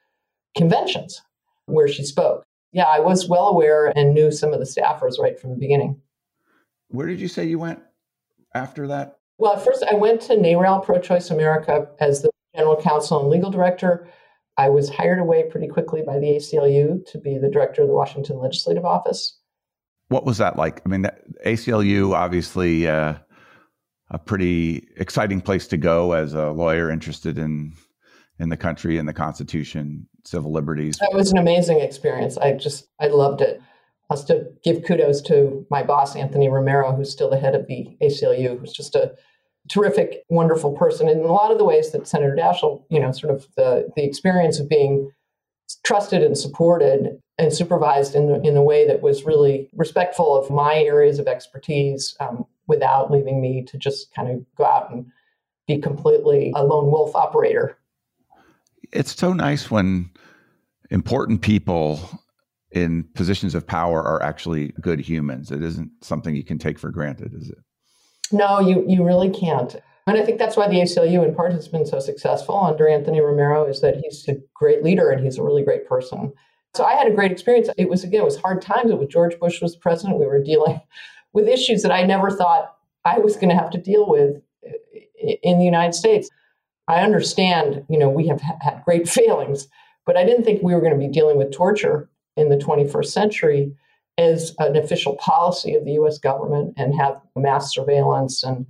[0.57, 1.23] conventions
[1.67, 2.45] where she spoke.
[2.73, 6.01] Yeah, I was well aware and knew some of the staffers right from the beginning.
[6.89, 7.81] Where did you say you went
[8.55, 9.19] after that?
[9.39, 13.31] Well, at first I went to NARAL Pro Choice America as the general counsel and
[13.31, 14.09] legal director.
[14.57, 17.95] I was hired away pretty quickly by the ACLU to be the director of the
[17.95, 19.39] Washington Legislative Office.
[20.09, 20.81] What was that like?
[20.85, 23.15] I mean, that ACLU obviously uh,
[24.11, 27.75] a pretty exciting place to go as a lawyer interested in
[28.41, 30.99] in the country and the Constitution, civil liberties.
[31.01, 32.37] It was an amazing experience.
[32.37, 33.61] I just I loved it.
[34.11, 37.67] I have to give kudos to my boss Anthony Romero, who's still the head of
[37.67, 39.15] the ACLU, who's just a
[39.69, 41.09] terrific, wonderful person.
[41.09, 43.91] And in a lot of the ways that Senator Daschle, you know, sort of the,
[43.97, 45.11] the experience of being
[45.85, 50.51] trusted and supported and supervised in the, in a way that was really respectful of
[50.51, 55.07] my areas of expertise um, without leaving me to just kind of go out and
[55.67, 57.77] be completely a lone wolf operator.
[58.93, 60.11] It's so nice when
[60.91, 61.99] important people
[62.71, 65.51] in positions of power are actually good humans.
[65.51, 67.59] It isn't something you can take for granted, is it?
[68.33, 69.77] No, you, you really can't.
[70.07, 73.21] And I think that's why the ACLU, in part, has been so successful under Anthony
[73.21, 76.33] Romero, is that he's a great leader and he's a really great person.
[76.75, 77.69] So I had a great experience.
[77.79, 78.91] It was again, it was hard times.
[78.91, 80.19] It was George Bush was president.
[80.19, 80.81] We were dealing
[81.33, 84.43] with issues that I never thought I was going to have to deal with
[85.43, 86.29] in the United States.
[86.87, 89.69] I understand, you know, we have had great failings,
[90.05, 93.07] but I didn't think we were going to be dealing with torture in the 21st
[93.07, 93.75] century
[94.19, 98.67] as an official policy of the US government and have mass surveillance and,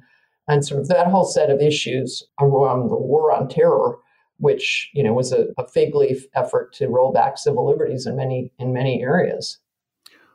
[0.48, 3.98] and sort of that whole set of issues around the war on terror,
[4.38, 8.16] which you know was a, a fig leaf effort to roll back civil liberties in
[8.16, 9.58] many in many areas.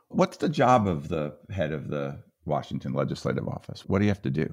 [0.08, 3.84] What's the job of the head of the Washington Legislative Office?
[3.86, 4.52] What do you have to do?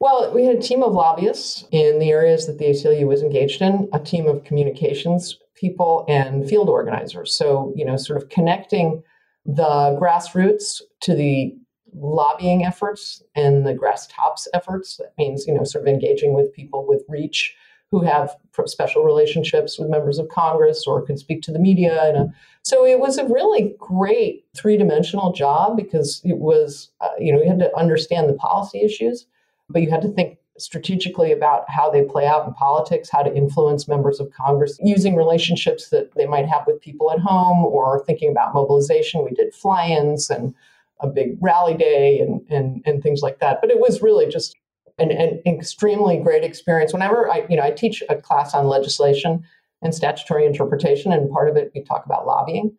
[0.00, 3.62] Well, we had a team of lobbyists in the areas that the ACLU was engaged
[3.62, 7.34] in, a team of communications people and field organizers.
[7.36, 9.02] So, you know, sort of connecting
[9.46, 11.54] the grassroots to the
[11.94, 14.96] lobbying efforts and the grass tops efforts.
[14.96, 17.54] That means, you know, sort of engaging with people with reach
[17.90, 18.34] who have
[18.66, 22.02] special relationships with members of Congress or can speak to the media.
[22.02, 27.32] And so it was a really great three dimensional job because it was, uh, you
[27.32, 29.26] know, you had to understand the policy issues,
[29.68, 33.34] but you had to think strategically about how they play out in politics, how to
[33.34, 38.04] influence members of Congress using relationships that they might have with people at home or
[38.04, 39.24] thinking about mobilization.
[39.24, 40.54] We did fly ins and
[41.00, 43.60] a big rally day and, and, and things like that.
[43.60, 44.56] But it was really just
[44.98, 46.92] an, an extremely great experience.
[46.92, 49.44] Whenever I, you know, I teach a class on legislation
[49.82, 52.72] and statutory interpretation, and part of it we talk about lobbying.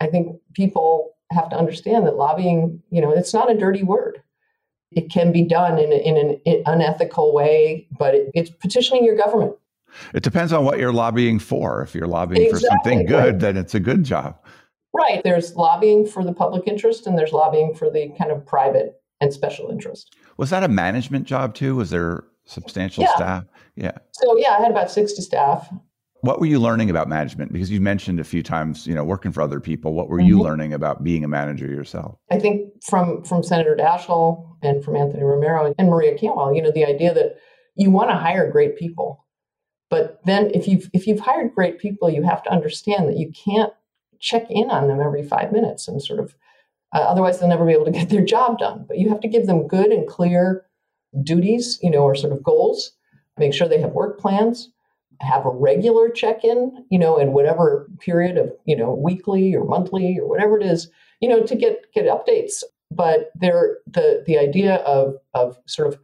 [0.00, 4.22] I think people have to understand that lobbying, you know, it's not a dirty word
[4.96, 9.16] it can be done in, a, in an unethical way, but it, it's petitioning your
[9.16, 9.54] government.
[10.14, 11.82] It depends on what you're lobbying for.
[11.82, 13.38] If you're lobbying exactly, for something good, right.
[13.38, 14.38] then it's a good job.
[14.94, 15.22] Right.
[15.22, 19.32] There's lobbying for the public interest and there's lobbying for the kind of private and
[19.32, 20.16] special interest.
[20.36, 21.76] Was that a management job too?
[21.76, 23.14] Was there substantial yeah.
[23.14, 23.44] staff?
[23.76, 23.98] Yeah.
[24.12, 25.68] So yeah, I had about 60 staff
[26.22, 29.30] what were you learning about management because you mentioned a few times you know working
[29.30, 30.28] for other people what were mm-hmm.
[30.28, 34.96] you learning about being a manager yourself i think from from senator daschle and from
[34.96, 37.36] anthony romero and maria cantwell you know the idea that
[37.74, 39.24] you want to hire great people
[39.90, 43.30] but then if you've if you've hired great people you have to understand that you
[43.32, 43.72] can't
[44.20, 46.34] check in on them every five minutes and sort of
[46.94, 49.28] uh, otherwise they'll never be able to get their job done but you have to
[49.28, 50.64] give them good and clear
[51.22, 52.92] duties you know or sort of goals
[53.38, 54.70] make sure they have work plans
[55.22, 60.18] have a regular check-in, you know, in whatever period of, you know, weekly or monthly
[60.18, 62.62] or whatever it is, you know, to get get updates.
[62.94, 65.98] But there the the idea of of sort of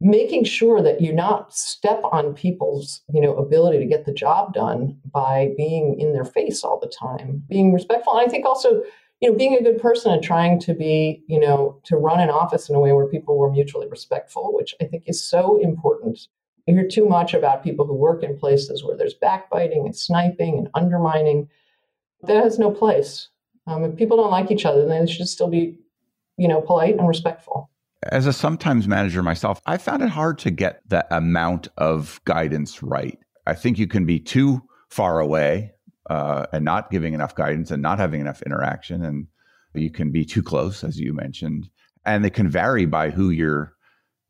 [0.00, 4.52] making sure that you not step on people's, you know, ability to get the job
[4.52, 8.12] done by being in their face all the time, being respectful.
[8.14, 8.82] And I think also
[9.22, 12.28] you know, being a good person and trying to be, you know, to run an
[12.28, 16.28] office in a way where people were mutually respectful, which I think is so important
[16.68, 20.58] I hear too much about people who work in places where there's backbiting and sniping
[20.58, 21.48] and undermining.
[22.22, 23.28] That has no place.
[23.66, 25.78] Um, if people don't like each other, then they should still be,
[26.36, 27.70] you know, polite and respectful.
[28.02, 32.82] As a sometimes manager myself, I found it hard to get the amount of guidance
[32.82, 33.18] right.
[33.46, 35.72] I think you can be too far away
[36.08, 39.26] uh, and not giving enough guidance and not having enough interaction, and
[39.74, 41.68] you can be too close, as you mentioned,
[42.04, 43.72] and they can vary by who you're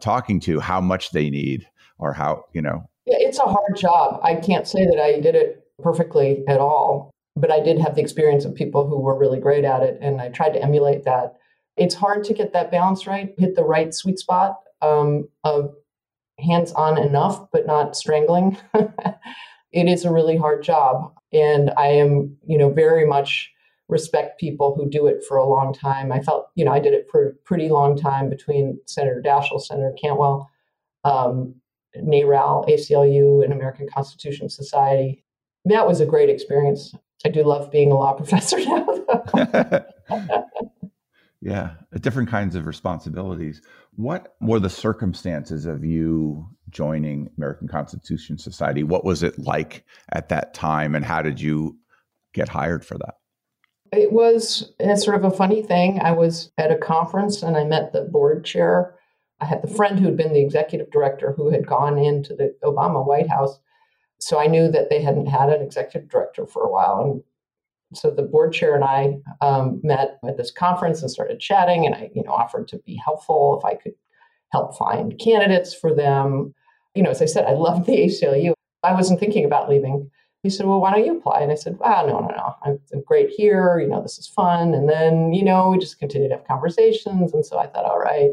[0.01, 1.67] talking to, how much they need
[1.99, 5.35] or how you know yeah, it's a hard job i can't say that i did
[5.35, 9.41] it perfectly at all but i did have the experience of people who were really
[9.41, 11.35] great at it and i tried to emulate that
[11.77, 15.75] it's hard to get that balance right hit the right sweet spot um, of
[16.39, 18.57] hands on enough but not strangling
[19.73, 23.51] it is a really hard job and i am you know very much
[23.89, 26.93] respect people who do it for a long time i felt you know i did
[26.93, 30.51] it for a pretty long time between senator daschle senator cantwell
[31.05, 31.55] um,
[32.03, 35.25] NARAL, ACLU, and American Constitution Society.
[35.65, 36.95] That was a great experience.
[37.25, 38.87] I do love being a law professor now.
[41.41, 43.63] yeah, uh, different kinds of responsibilities.
[43.95, 48.83] What were the circumstances of you joining American Constitution Society?
[48.83, 51.79] What was it like at that time, and how did you
[52.33, 53.15] get hired for that?
[53.93, 56.01] It was it's sort of a funny thing.
[56.01, 58.97] I was at a conference and I met the board chair
[59.41, 62.55] I had the friend who had been the executive director who had gone into the
[62.65, 63.59] Obama White House.
[64.19, 67.01] So I knew that they hadn't had an executive director for a while.
[67.03, 67.23] And
[67.95, 71.87] so the board chair and I um, met at this conference and started chatting.
[71.87, 73.95] And I, you know, offered to be helpful if I could
[74.53, 76.55] help find candidates for them.
[76.95, 78.55] You know, as I said, I love the ACLU.
[78.83, 80.11] I wasn't thinking about leaving.
[80.43, 82.55] He said, "Well, why don't you apply?" And I said, "Ah, no, no, no.
[82.63, 83.81] I'm, great here.
[83.81, 87.35] You know, this is fun." And then, you know, we just continued to have conversations.
[87.35, 88.31] And so I thought, all right,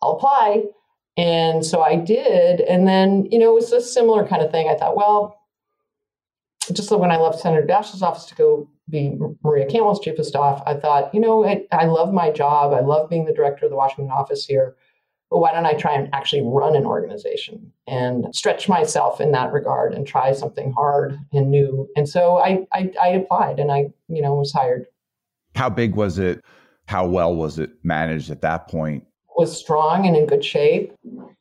[0.00, 0.64] I'll apply.
[1.16, 2.60] And so I did.
[2.60, 4.68] And then, you know, it was a similar kind of thing.
[4.68, 5.38] I thought, well,
[6.72, 10.62] just when I left Senator Daschle's office to go be Maria Cantwell's chief of staff,
[10.66, 12.72] I thought, you know, I, I love my job.
[12.72, 14.76] I love being the director of the Washington office here.
[15.30, 19.52] But why don't I try and actually run an organization and stretch myself in that
[19.52, 21.88] regard and try something hard and new?
[21.96, 24.86] And so I, I, I applied and I, you know, was hired.
[25.56, 26.44] How big was it?
[26.86, 29.04] How well was it managed at that point?
[29.36, 30.94] Was strong and in good shape.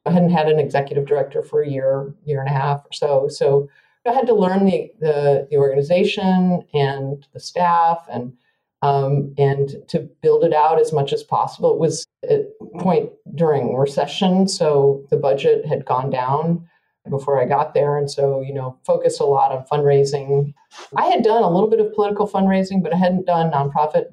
[0.06, 3.28] I hadn't had an executive director for a year, year and a half or so.
[3.28, 3.70] So
[4.06, 8.34] I had to learn the the, the organization and the staff and
[8.82, 11.74] um, and to build it out as much as possible.
[11.74, 12.46] It was a
[12.78, 16.68] point during recession, so the budget had gone down
[17.10, 20.54] before I got there, and so you know focused a lot on fundraising.
[20.96, 24.06] I had done a little bit of political fundraising, but I hadn't done nonprofit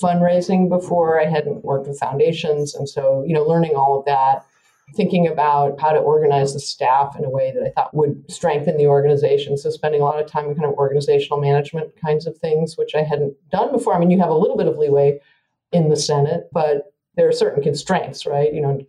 [0.00, 1.20] fundraising before.
[1.20, 4.46] I hadn't worked with foundations, and so you know learning all of that
[4.94, 8.76] thinking about how to organize the staff in a way that I thought would strengthen
[8.76, 9.56] the organization.
[9.56, 12.94] So spending a lot of time in kind of organizational management kinds of things, which
[12.94, 13.94] I hadn't done before.
[13.94, 15.18] I mean, you have a little bit of leeway
[15.72, 18.52] in the Senate, but there are certain constraints, right?
[18.52, 18.80] You know,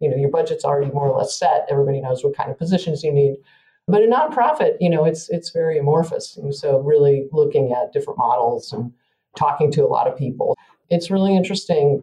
[0.00, 1.66] you know, your budget's already more or less set.
[1.70, 3.36] Everybody knows what kind of positions you need.
[3.88, 6.36] But a nonprofit, you know, it's it's very amorphous.
[6.36, 8.92] And so really looking at different models and
[9.36, 10.56] talking to a lot of people.
[10.90, 12.00] It's really interesting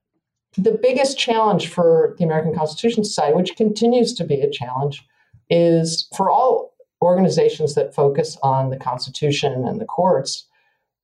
[0.57, 5.05] the biggest challenge for the American Constitution Society, which continues to be a challenge,
[5.49, 10.47] is for all organizations that focus on the Constitution and the courts,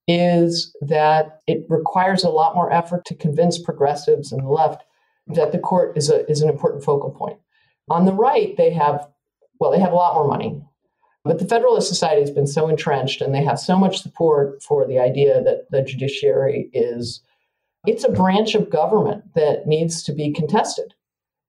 [0.08, 4.84] is that it requires a lot more effort to convince progressives and the left
[5.28, 7.38] that the court is, a, is an important focal point.
[7.88, 9.08] On the right, they have,
[9.58, 10.62] well, they have a lot more money.
[11.24, 14.86] But the Federalist Society has been so entrenched and they have so much support for
[14.86, 17.20] the idea that the judiciary is
[17.86, 20.94] it's a branch of government that needs to be contested.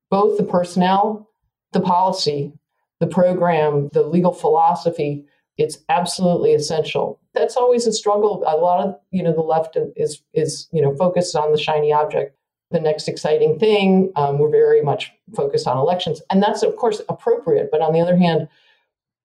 [0.09, 1.29] Both the personnel,
[1.73, 2.53] the policy,
[2.99, 5.25] the program, the legal philosophy,
[5.57, 7.19] it's absolutely essential.
[7.33, 8.43] That's always a struggle.
[8.47, 11.91] A lot of, you know, the left is is, you know, focused on the shiny
[11.91, 12.37] object,
[12.71, 14.11] the next exciting thing.
[14.15, 16.21] Um, we're very much focused on elections.
[16.29, 17.69] And that's of course appropriate.
[17.71, 18.47] But on the other hand,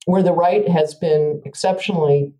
[0.06, 2.32] where the right has been exceptionally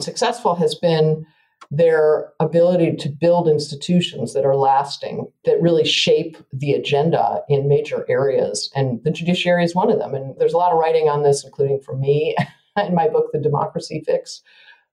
[0.00, 1.26] successful has been
[1.70, 8.04] their ability to build institutions that are lasting, that really shape the agenda in major
[8.08, 8.70] areas.
[8.74, 10.14] And the judiciary is one of them.
[10.14, 12.34] And there's a lot of writing on this, including from me
[12.76, 14.42] in my book, The Democracy Fix,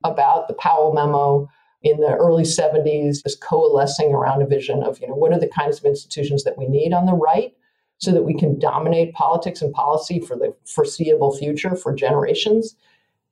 [0.03, 1.49] about the Powell memo
[1.81, 5.49] in the early 70s, just coalescing around a vision of, you know, what are the
[5.49, 7.53] kinds of institutions that we need on the right
[7.99, 12.75] so that we can dominate politics and policy for the foreseeable future for generations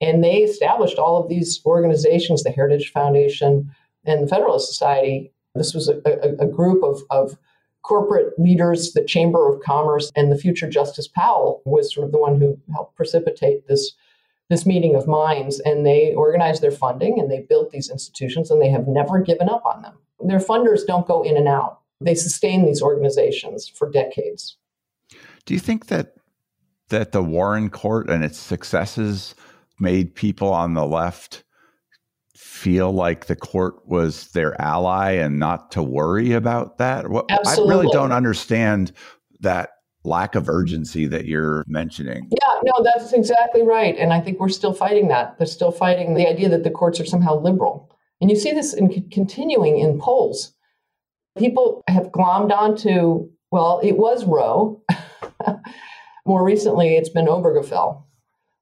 [0.00, 3.70] and they established all of these organizations, the Heritage Foundation
[4.04, 5.32] and the Federalist Society.
[5.54, 7.38] This was a, a, a group of, of
[7.82, 12.18] corporate leaders, the Chamber of Commerce, and the future Justice Powell was sort of the
[12.18, 13.92] one who helped precipitate this
[14.48, 18.62] this meeting of minds and they organized their funding and they built these institutions and
[18.62, 19.94] they have never given up on them.
[20.20, 21.80] Their funders don't go in and out.
[22.00, 24.56] They sustain these organizations for decades.
[25.46, 26.14] Do you think that
[26.90, 29.34] that the Warren Court and its successes
[29.78, 31.44] made people on the left
[32.34, 37.08] feel like the court was their ally and not to worry about that?
[37.08, 38.92] What, I really don't understand
[39.40, 39.70] that
[40.04, 42.28] lack of urgency that you're mentioning.
[42.30, 43.96] Yeah, no, that's exactly right.
[43.98, 45.36] And I think we're still fighting that.
[45.38, 47.90] They're still fighting the idea that the courts are somehow liberal.
[48.20, 50.54] And you see this in continuing in polls.
[51.36, 54.82] People have glommed onto, well, it was Roe.
[56.26, 58.05] More recently, it's been Obergefell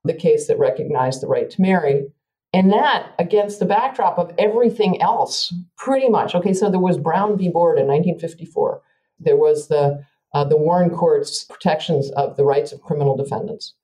[0.05, 2.07] the case that recognized the right to marry.
[2.53, 6.35] And that against the backdrop of everything else, pretty much.
[6.35, 7.49] Okay, so there was Brown v.
[7.49, 8.81] Board in 1954.
[9.19, 13.75] There was the uh, the Warren Court's protections of the rights of criminal defendants.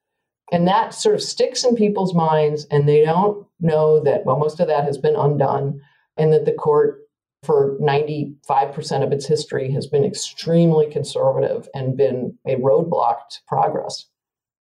[0.52, 4.58] And that sort of sticks in people's minds, and they don't know that, well, most
[4.58, 5.80] of that has been undone,
[6.16, 7.02] and that the court,
[7.44, 14.06] for 95% of its history, has been extremely conservative and been a roadblock to progress.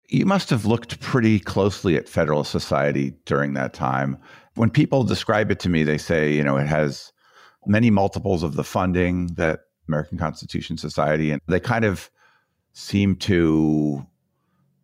[0.09, 4.17] You must have looked pretty closely at Federal Society during that time.
[4.55, 7.13] When people describe it to me, they say, you know, it has
[7.67, 12.11] many multiples of the funding that American Constitution Society, and they kind of
[12.73, 14.07] seem to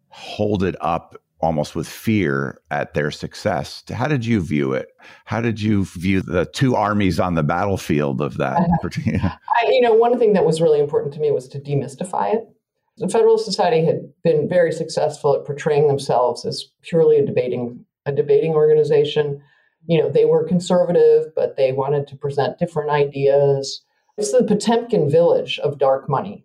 [0.09, 3.83] hold it up almost with fear at their success.
[3.91, 4.89] How did you view it?
[5.27, 8.59] How did you view the two armies on the battlefield of that?
[8.59, 9.29] Uh-huh.
[9.29, 12.49] I, you know, one thing that was really important to me was to demystify it.
[12.97, 18.13] The Federalist Society had been very successful at portraying themselves as purely a debating a
[18.13, 19.43] debating organization.
[19.87, 23.83] You know, they were conservative, but they wanted to present different ideas.
[24.17, 26.45] It's the Potemkin village of dark money.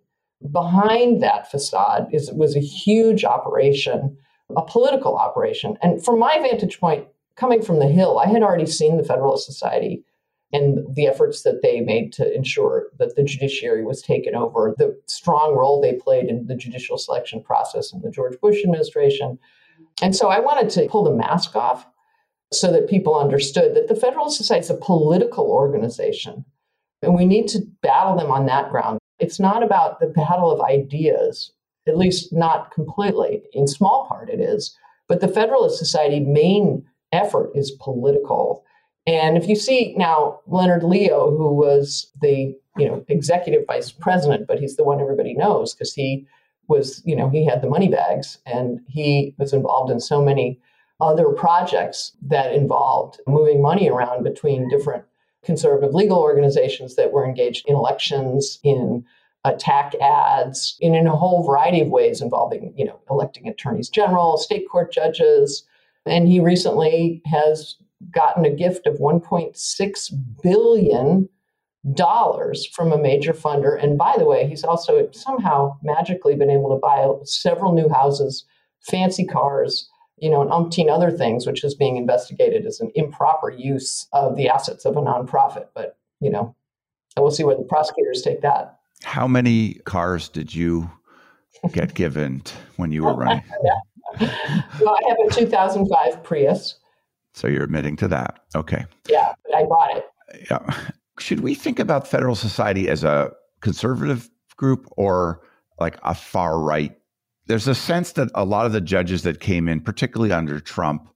[0.50, 4.16] Behind that facade is was a huge operation,
[4.56, 5.76] a political operation.
[5.82, 9.46] And from my vantage point, coming from the Hill, I had already seen the Federalist
[9.46, 10.04] Society
[10.52, 15.00] and the efforts that they made to ensure that the judiciary was taken over, the
[15.06, 19.38] strong role they played in the judicial selection process in the George Bush administration.
[20.02, 21.86] And so I wanted to pull the mask off
[22.52, 26.44] so that people understood that the Federalist Society is a political organization
[27.02, 28.98] And we need to battle them on that ground.
[29.18, 31.52] It's not about the battle of ideas,
[31.86, 33.42] at least not completely.
[33.52, 34.76] In small part, it is.
[35.08, 38.64] But the Federalist Society main effort is political.
[39.06, 44.46] And if you see now Leonard Leo, who was the you know executive vice president,
[44.46, 46.26] but he's the one everybody knows because he
[46.68, 50.60] was you know he had the money bags and he was involved in so many
[51.00, 55.04] other projects that involved moving money around between different
[55.42, 59.04] conservative legal organizations that were engaged in elections, in
[59.44, 64.36] attack ads, in, in a whole variety of ways involving, you know, electing attorneys general,
[64.36, 65.64] state court judges.
[66.04, 67.76] And he recently has
[68.12, 70.10] gotten a gift of 1.6
[70.42, 71.28] billion
[71.94, 73.82] dollars from a major funder.
[73.82, 78.44] And by the way, he's also somehow magically been able to buy several new houses,
[78.80, 79.88] fancy cars,
[80.18, 84.36] you know, and umpteen other things, which is being investigated as an improper use of
[84.36, 85.68] the assets of a nonprofit.
[85.74, 86.54] But, you know,
[87.16, 88.78] we'll see where the prosecutors take that.
[89.02, 90.90] How many cars did you
[91.72, 92.42] get given
[92.76, 93.42] when you were running?
[94.20, 96.76] well, I have a 2005 Prius.
[97.34, 98.40] So you're admitting to that.
[98.54, 98.84] Okay.
[99.08, 100.04] Yeah, but I bought it.
[100.50, 100.90] Yeah.
[101.18, 105.42] Should we think about Federal Society as a conservative group or
[105.78, 106.96] like a far right
[107.50, 111.08] there's a sense that a lot of the judges that came in, particularly under Trump,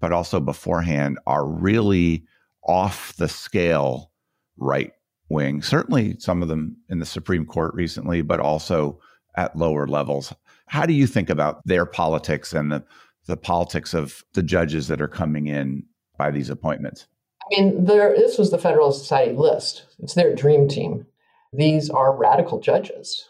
[0.00, 2.24] but also beforehand, are really
[2.64, 4.10] off the scale
[4.56, 4.90] right
[5.28, 5.62] wing.
[5.62, 8.98] Certainly some of them in the Supreme Court recently, but also
[9.36, 10.34] at lower levels.
[10.66, 12.84] How do you think about their politics and the,
[13.28, 15.84] the politics of the judges that are coming in
[16.16, 17.06] by these appointments?
[17.40, 19.84] I mean, there, this was the Federal Society list.
[20.00, 21.06] It's their dream team.
[21.52, 23.28] These are radical judges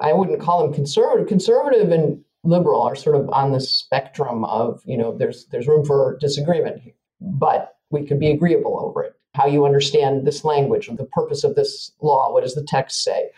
[0.00, 1.26] I wouldn't call them conservative.
[1.26, 5.84] Conservative and liberal are sort of on the spectrum of, you know, there's there's room
[5.84, 6.82] for disagreement,
[7.20, 9.14] but we could be agreeable over it.
[9.34, 13.30] How you understand this language, the purpose of this law, what does the text say?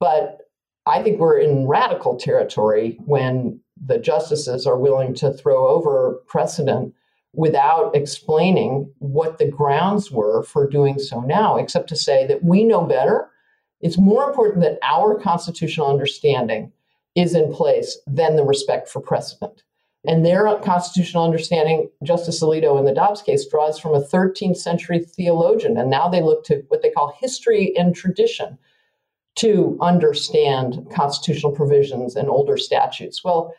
[0.00, 0.38] But
[0.86, 6.94] I think we're in radical territory when the justices are willing to throw over precedent
[7.32, 12.64] without explaining what the grounds were for doing so now, except to say that we
[12.64, 13.30] know better
[13.80, 16.72] it's more important that our constitutional understanding
[17.14, 19.62] is in place than the respect for precedent.
[20.06, 25.00] And their constitutional understanding, Justice Alito in the Dobbs case, draws from a 13th century
[25.00, 25.76] theologian.
[25.76, 28.56] And now they look to what they call history and tradition
[29.36, 33.24] to understand constitutional provisions and older statutes.
[33.24, 33.52] Well,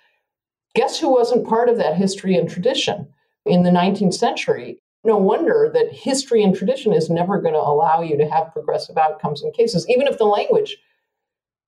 [0.78, 3.08] guess who wasn't part of that history and tradition?
[3.46, 8.02] In the 19th century, no wonder that history and tradition is never going to allow
[8.02, 10.78] you to have progressive outcomes in cases, even if the language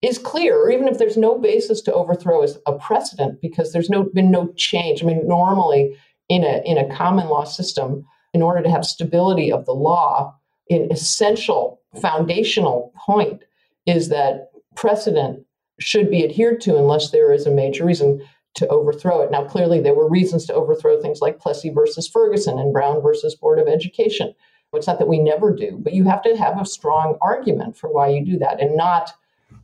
[0.04, 3.90] is clear, or even if there's no basis to overthrow as a precedent, because there's
[3.90, 5.04] no been no change.
[5.04, 5.98] I mean, normally
[6.30, 10.36] in a in a common law system, in order to have stability of the law,
[10.70, 13.42] an essential foundational point
[13.86, 15.46] is that precedent
[15.80, 18.22] should be adhered to unless there is a major reason
[18.56, 19.32] to overthrow it.
[19.32, 23.36] Now, clearly, there were reasons to overthrow things like Plessy versus Ferguson and Brown versus
[23.36, 24.34] Board of Education.
[24.74, 27.92] It's not that we never do, but you have to have a strong argument for
[27.92, 29.12] why you do that and not,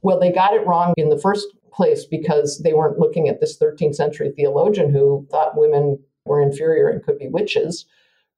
[0.01, 3.57] well, they got it wrong in the first place because they weren't looking at this
[3.59, 7.85] 13th century theologian who thought women were inferior and could be witches.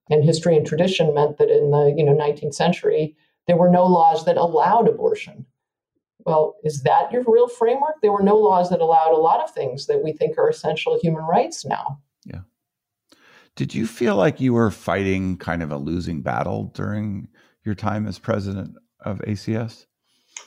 [0.09, 3.85] And history and tradition meant that in the you know 19th century, there were no
[3.85, 5.45] laws that allowed abortion.
[6.27, 8.01] Well, is that your real framework?
[8.01, 10.99] There were no laws that allowed a lot of things that we think are essential
[11.01, 12.01] human rights now.
[12.25, 12.41] Yeah.
[13.55, 17.29] Did you feel like you were fighting kind of a losing battle during
[17.63, 19.85] your time as president of ACS?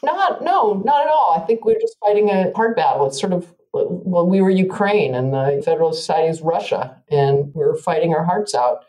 [0.03, 1.35] Not, no, not at all.
[1.35, 3.07] I think we we're just fighting a hard battle.
[3.07, 7.64] It's sort of, well, we were Ukraine and the Federal Society is Russia, and we
[7.64, 8.85] we're fighting our hearts out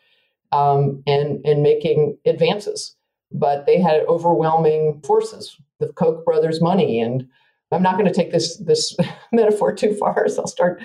[0.51, 2.97] um, and, and making advances.
[3.33, 6.99] But they had overwhelming forces the Koch brothers' money.
[7.01, 7.27] And
[7.71, 8.95] I'm not going to take this this
[9.31, 10.81] metaphor too far, so I'll start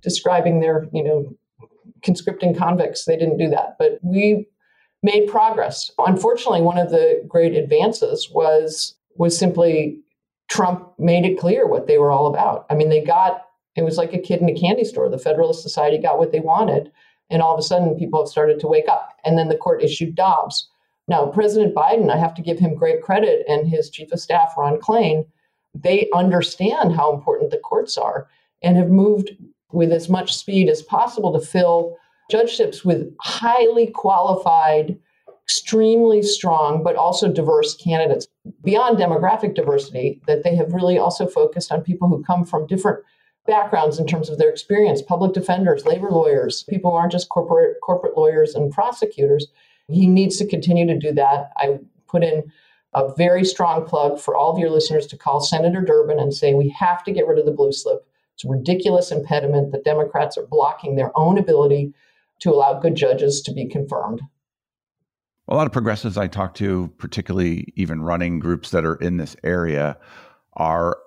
[0.00, 1.36] describing their, you know,
[2.02, 3.04] conscripting convicts.
[3.04, 4.46] They didn't do that, but we
[5.02, 5.90] made progress.
[5.98, 10.00] Unfortunately, one of the great advances was was simply
[10.48, 12.66] Trump made it clear what they were all about.
[12.70, 13.42] I mean, they got
[13.74, 15.08] it was like a kid in a candy store.
[15.08, 16.92] The Federalist Society got what they wanted,
[17.30, 19.16] and all of a sudden, people have started to wake up.
[19.24, 20.68] And then the court issued Dobbs,
[21.08, 24.54] now, President Biden, I have to give him great credit, and his chief of staff,
[24.56, 25.26] Ron Klain,
[25.74, 28.28] they understand how important the courts are
[28.62, 29.30] and have moved
[29.72, 31.96] with as much speed as possible to fill
[32.30, 34.96] judgeships with highly qualified,
[35.44, 38.28] extremely strong, but also diverse candidates.
[38.62, 43.02] Beyond demographic diversity, that they have really also focused on people who come from different
[43.46, 47.76] backgrounds in terms of their experience public defenders labor lawyers people who aren't just corporate
[47.82, 49.48] corporate lawyers and prosecutors
[49.88, 51.50] he needs to continue to do that.
[51.56, 52.44] I put in
[52.94, 56.54] a very strong plug for all of your listeners to call Senator Durbin and say,
[56.54, 58.06] we have to get rid of the blue slip.
[58.34, 61.94] It's a ridiculous impediment that Democrats are blocking their own ability
[62.40, 64.20] to allow good judges to be confirmed.
[65.48, 69.36] A lot of progressives I talk to, particularly even running groups that are in this
[69.42, 69.98] area,
[70.54, 70.98] are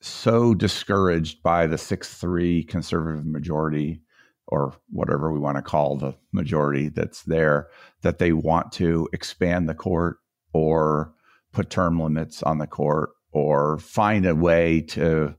[0.00, 4.00] so discouraged by the 6 3 conservative majority
[4.46, 7.68] or whatever we want to call the majority that's there
[8.02, 10.18] that they want to expand the court
[10.52, 11.12] or
[11.52, 15.34] put term limits on the court or find a way to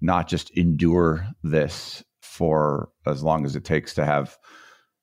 [0.00, 4.36] not just endure this for as long as it takes to have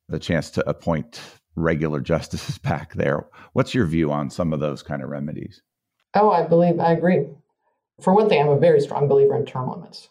[0.07, 1.21] the chance to appoint
[1.55, 3.27] regular justices back there.
[3.53, 5.61] What's your view on some of those kind of remedies?
[6.15, 7.27] Oh, I believe I agree.
[8.01, 10.09] For one thing, I'm a very strong believer in term limits.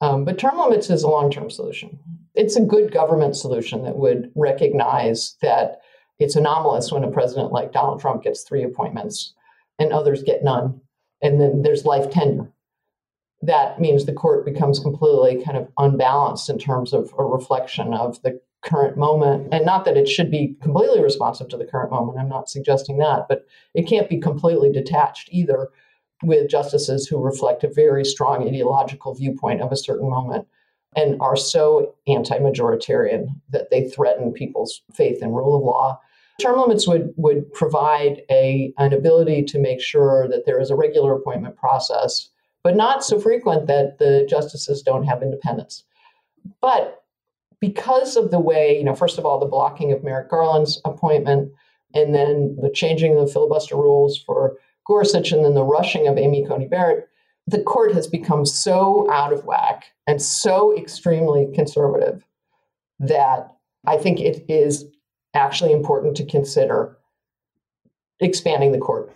[0.00, 1.98] Um, but term limits is a long term solution.
[2.34, 5.80] It's a good government solution that would recognize that
[6.18, 9.34] it's anomalous when a president like Donald Trump gets three appointments
[9.78, 10.80] and others get none,
[11.22, 12.50] and then there's life tenure.
[13.42, 18.20] That means the court becomes completely kind of unbalanced in terms of a reflection of
[18.22, 19.48] the current moment.
[19.52, 22.98] And not that it should be completely responsive to the current moment, I'm not suggesting
[22.98, 25.68] that, but it can't be completely detached either
[26.24, 30.48] with justices who reflect a very strong ideological viewpoint of a certain moment
[30.96, 36.00] and are so anti majoritarian that they threaten people's faith in rule of law.
[36.40, 40.76] Term limits would, would provide a, an ability to make sure that there is a
[40.76, 42.28] regular appointment process,
[42.62, 45.82] but not so frequent that the justices don't have independence.
[46.60, 47.02] But
[47.60, 51.50] because of the way, you know, first of all, the blocking of Merrick Garland's appointment,
[51.94, 56.18] and then the changing of the filibuster rules for Gorsuch, and then the rushing of
[56.18, 57.08] Amy Coney Barrett,
[57.48, 62.22] the court has become so out of whack and so extremely conservative
[62.98, 63.54] that
[63.86, 64.84] I think it is
[65.34, 66.98] actually important to consider
[68.20, 69.14] expanding the court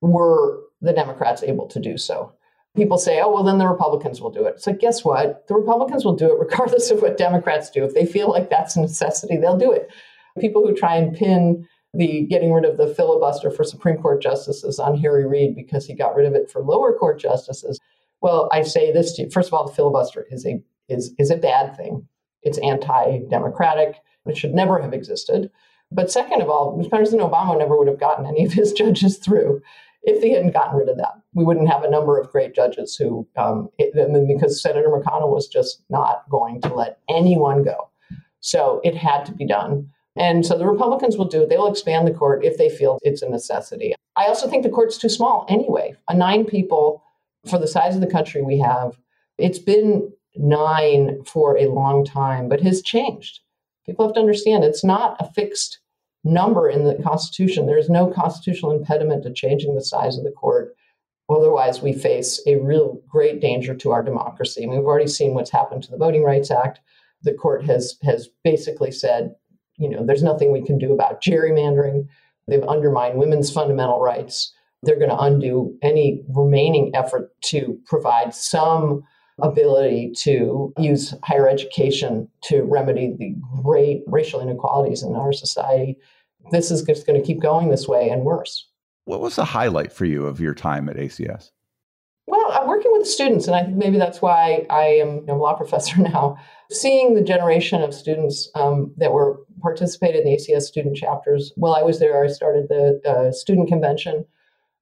[0.00, 2.32] were the Democrats able to do so
[2.78, 4.60] people say, oh, well, then the Republicans will do it.
[4.60, 5.46] So guess what?
[5.48, 7.84] The Republicans will do it regardless of what Democrats do.
[7.84, 9.90] If they feel like that's a necessity, they'll do it.
[10.38, 14.78] People who try and pin the getting rid of the filibuster for Supreme Court justices
[14.78, 17.78] on Harry Reid because he got rid of it for lower court justices.
[18.20, 19.30] Well, I say this to you.
[19.30, 22.06] First of all, the filibuster is a is is a bad thing.
[22.42, 23.96] It's anti-democratic.
[24.26, 25.50] It should never have existed.
[25.90, 29.62] But second of all, President Obama never would have gotten any of his judges through
[30.02, 31.14] if they hadn't gotten rid of that.
[31.34, 33.92] We wouldn't have a number of great judges who, um, it,
[34.28, 37.90] because Senator McConnell was just not going to let anyone go.
[38.40, 39.90] So it had to be done.
[40.18, 41.48] And so the Republicans will do it.
[41.48, 43.94] They'll expand the court if they feel it's a necessity.
[44.16, 45.94] I also think the court's too small anyway.
[46.08, 47.02] A nine people
[47.48, 48.98] for the size of the country we have,
[49.38, 53.40] it's been nine for a long time, but has changed.
[53.86, 55.78] People have to understand it's not a fixed
[56.24, 57.66] number in the Constitution.
[57.66, 60.74] There is no constitutional impediment to changing the size of the court.
[61.30, 64.66] Otherwise, we face a real great danger to our democracy.
[64.66, 66.80] We've already seen what's happened to the Voting Rights Act.
[67.22, 69.34] The court has has basically said,
[69.78, 72.08] you know, there's nothing we can do about gerrymandering.
[72.46, 74.52] They've undermined women's fundamental rights.
[74.82, 79.02] They're going to undo any remaining effort to provide some
[79.40, 85.96] ability to use higher education to remedy the great racial inequalities in our society.
[86.50, 88.66] This is just going to keep going this way and worse.
[89.04, 91.50] What was the highlight for you of your time at ACS?
[92.30, 95.54] Well, I'm working with students, and I think maybe that's why I am a law
[95.54, 96.36] professor now.
[96.70, 101.52] Seeing the generation of students um, that were participated in the ACS student chapters.
[101.56, 104.26] While I was there, I started the uh, student convention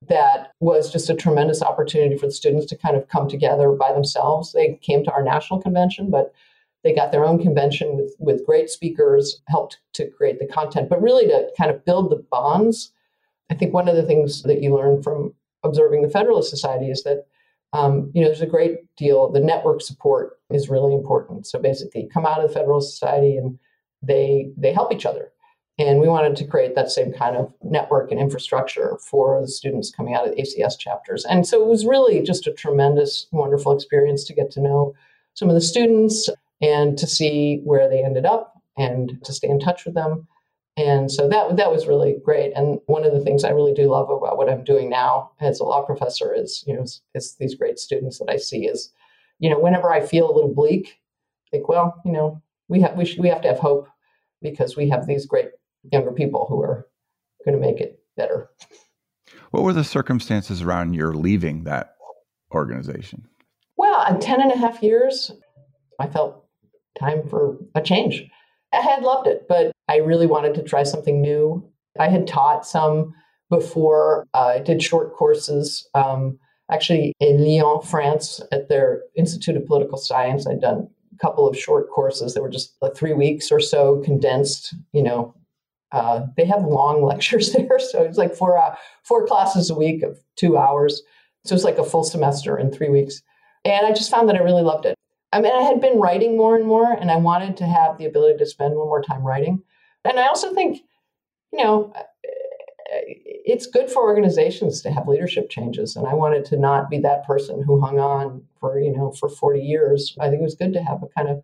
[0.09, 3.93] that was just a tremendous opportunity for the students to kind of come together by
[3.93, 4.53] themselves.
[4.53, 6.35] They came to our national convention, but
[6.83, 11.01] they got their own convention with, with great speakers, helped to create the content, but
[11.01, 12.93] really to kind of build the bonds.
[13.53, 15.33] I think one of the things that you learn from
[15.63, 17.27] observing the Federalist Society is that
[17.73, 19.31] um, you know there's a great deal.
[19.31, 21.47] The network support is really important.
[21.47, 23.59] So basically, come out of the Federal Society and
[24.03, 25.33] they they help each other
[25.79, 29.91] and we wanted to create that same kind of network and infrastructure for the students
[29.91, 31.25] coming out of ACS chapters.
[31.27, 34.95] And so it was really just a tremendous, wonderful experience to get to know
[35.35, 36.31] some of the students
[36.63, 40.27] and to see where they ended up and to stay in touch with them.
[40.77, 42.53] And so that that was really great.
[42.55, 45.59] And one of the things I really do love about what I'm doing now as
[45.59, 48.93] a law professor is, you know, is, is these great students that I see is,
[49.39, 50.99] you know, whenever I feel a little bleak,
[51.49, 53.89] I think, well, you know, we have we should, we have to have hope
[54.43, 55.49] because we have these great
[55.91, 56.87] younger people who are
[57.45, 58.51] going to make it better.
[59.51, 61.97] What were the circumstances around your leaving that
[62.53, 63.27] organization?
[63.77, 65.33] Well, 10 and a half years,
[65.99, 66.45] I felt
[66.99, 68.25] time for a change.
[68.73, 71.69] I had loved it, but I really wanted to try something new.
[71.99, 73.15] I had taught some
[73.51, 74.27] before.
[74.35, 76.39] Uh, I did short courses, um,
[76.71, 80.47] actually in Lyon, France, at their Institute of Political Science.
[80.47, 84.03] I'd done a couple of short courses that were just like three weeks or so
[84.05, 85.35] condensed, you know.
[85.93, 88.75] Uh, they have long lectures there, so it's like four uh,
[89.05, 91.03] four classes a week of two hours.
[91.45, 93.23] So it's like a full semester in three weeks.
[93.65, 94.97] And I just found that I really loved it.
[95.33, 98.05] I mean, I had been writing more and more, and I wanted to have the
[98.05, 99.63] ability to spend one more time writing.
[100.07, 100.81] And I also think,
[101.53, 101.93] you know,
[102.89, 105.97] it's good for organizations to have leadership changes.
[105.97, 109.29] And I wanted to not be that person who hung on for, you know, for
[109.29, 110.17] 40 years.
[110.21, 111.43] I think it was good to have a kind of,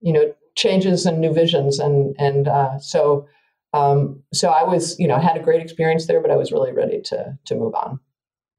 [0.00, 1.78] you know, changes and new visions.
[1.78, 3.28] And, and uh, so,
[3.72, 6.72] um, so I was, you know, had a great experience there, but I was really
[6.72, 8.00] ready to, to move on.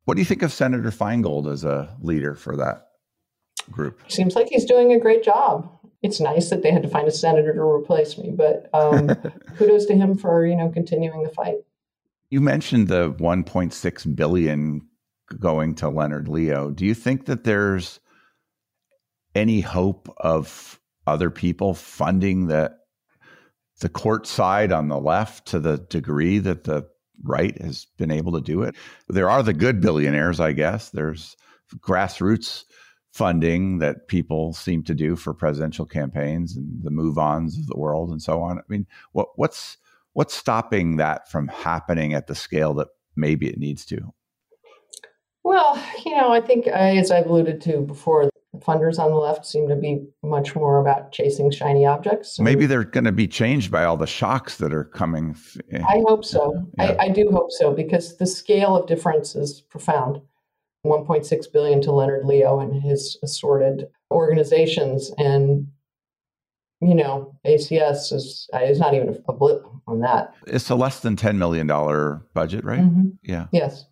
[0.06, 2.88] What do you think of Senator Feingold as a leader for that
[3.72, 4.00] group?
[4.08, 5.70] Seems like he's doing a great job.
[6.04, 9.08] It's nice that they had to find a senator to replace me, but um,
[9.58, 11.58] kudos to him for you know continuing the fight.
[12.30, 14.82] You mentioned the 1.6 billion
[15.40, 16.72] going to Leonard Leo.
[16.72, 18.00] Do you think that there's
[19.34, 22.76] any hope of other people funding the
[23.80, 26.88] the court side on the left to the degree that the
[27.24, 28.76] right has been able to do it?
[29.08, 30.90] There are the good billionaires, I guess.
[30.90, 31.36] There's
[31.80, 32.64] grassroots
[33.18, 38.12] funding that people seem to do for presidential campaigns and the move-ons of the world
[38.12, 38.60] and so on.
[38.60, 39.78] I mean, what what's
[40.14, 44.14] what's stopping that from happening at the scale that maybe it needs to?
[45.44, 49.46] Well, you know, I think uh, as I've alluded to before, funders on the left
[49.46, 52.40] seem to be much more about chasing shiny objects.
[52.40, 55.36] Maybe they're going to be changed by all the shocks that are coming.
[55.72, 56.68] Eh, I hope so.
[56.78, 56.96] Yeah.
[57.00, 60.22] I, I, do hope so because the scale of difference is profound.
[60.86, 65.68] 1.6 billion to Leonard Leo and his assorted organizations, and
[66.80, 70.34] you know, ACS is is not even a blip on that.
[70.46, 72.82] It's a less than ten million dollar budget, right?
[72.82, 73.10] Mm-hmm.
[73.24, 73.48] Yeah.
[73.52, 73.86] Yes.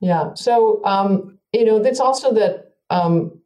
[0.00, 0.34] Yeah.
[0.34, 3.40] So um, you know, it's also that um,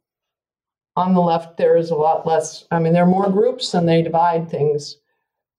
[0.95, 2.65] on the left there is a lot less.
[2.71, 4.97] I mean, there are more groups and they divide things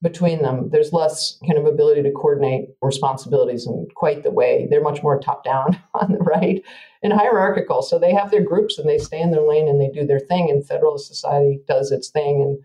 [0.02, 0.70] between them.
[0.70, 4.68] There's less kind of ability to coordinate responsibilities in quite the way.
[4.70, 6.62] They're much more top down on the right
[7.02, 7.82] and hierarchical.
[7.82, 10.20] So they have their groups and they stay in their lane and they do their
[10.20, 12.58] thing, and Federalist Society does its thing and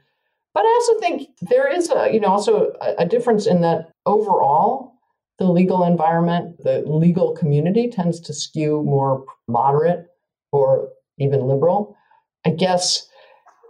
[0.53, 3.91] but I also think there is a, you know, also a, a difference in that
[4.05, 4.93] overall,
[5.39, 10.05] the legal environment, the legal community tends to skew more moderate
[10.51, 11.97] or even liberal.
[12.45, 13.07] I guess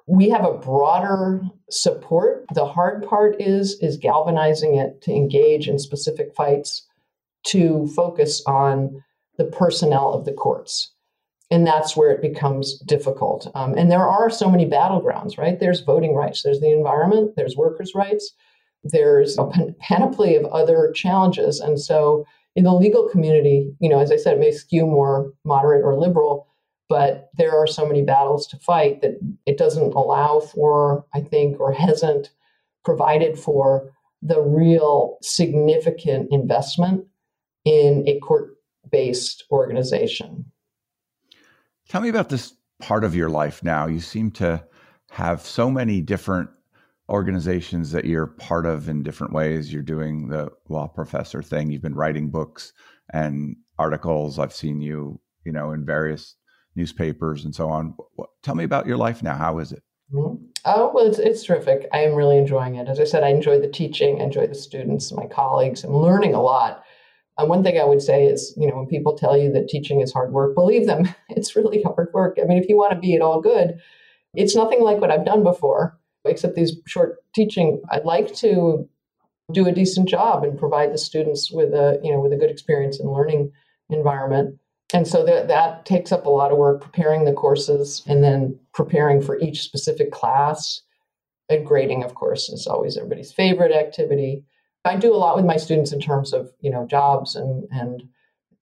[0.07, 1.41] we have a broader
[1.73, 2.45] support.
[2.53, 6.87] The hard part is is galvanizing it to engage in specific fights
[7.47, 9.03] to focus on
[9.37, 10.93] the personnel of the courts
[11.53, 13.49] and that's where it becomes difficult.
[13.53, 15.59] Um, and there are so many battlegrounds, right?
[15.59, 18.33] There's voting rights, there's the environment, there's workers' rights,
[18.83, 21.59] there's a pan- panoply of other challenges.
[21.59, 25.31] And so, in the legal community, you know, as I said, it may skew more
[25.45, 26.47] moderate or liberal,
[26.89, 31.59] but there are so many battles to fight that it doesn't allow for, I think,
[31.59, 32.31] or hasn't
[32.83, 37.05] provided for the real significant investment
[37.65, 38.55] in a court
[38.91, 40.45] based organization.
[41.89, 43.87] Tell me about this part of your life now.
[43.87, 44.63] You seem to
[45.11, 46.49] have so many different
[47.09, 49.71] organizations that you're part of in different ways.
[49.71, 51.69] You're doing the law professor thing.
[51.69, 52.73] You've been writing books
[53.11, 54.39] and articles.
[54.39, 56.35] I've seen you, you know, in various
[56.75, 57.95] newspapers and so on.
[58.41, 59.35] Tell me about your life now.
[59.35, 59.83] How is it?
[60.13, 60.45] Mm-hmm.
[60.65, 61.87] Oh, well, it's, it's terrific.
[61.91, 62.87] I am really enjoying it.
[62.87, 65.83] As I said, I enjoy the teaching, I enjoy the students, my colleagues.
[65.83, 66.83] I'm learning a lot.
[67.37, 70.01] And one thing I would say is, you know, when people tell you that teaching
[70.01, 71.07] is hard work, believe them.
[71.29, 72.37] It's really hard work.
[72.41, 73.79] I mean, if you want to be at all good,
[74.35, 77.81] it's nothing like what I've done before, except these short teaching.
[77.89, 78.87] I'd like to
[79.51, 82.51] do a decent job and provide the students with a, you know, with a good
[82.51, 83.51] experience and learning
[83.89, 84.59] environment.
[84.93, 88.57] And so that that takes up a lot of work preparing the courses and then
[88.73, 90.81] preparing for each specific class.
[91.49, 94.43] And grading, of course, is always everybody's favorite activity.
[94.85, 98.03] I do a lot with my students in terms of you know jobs and and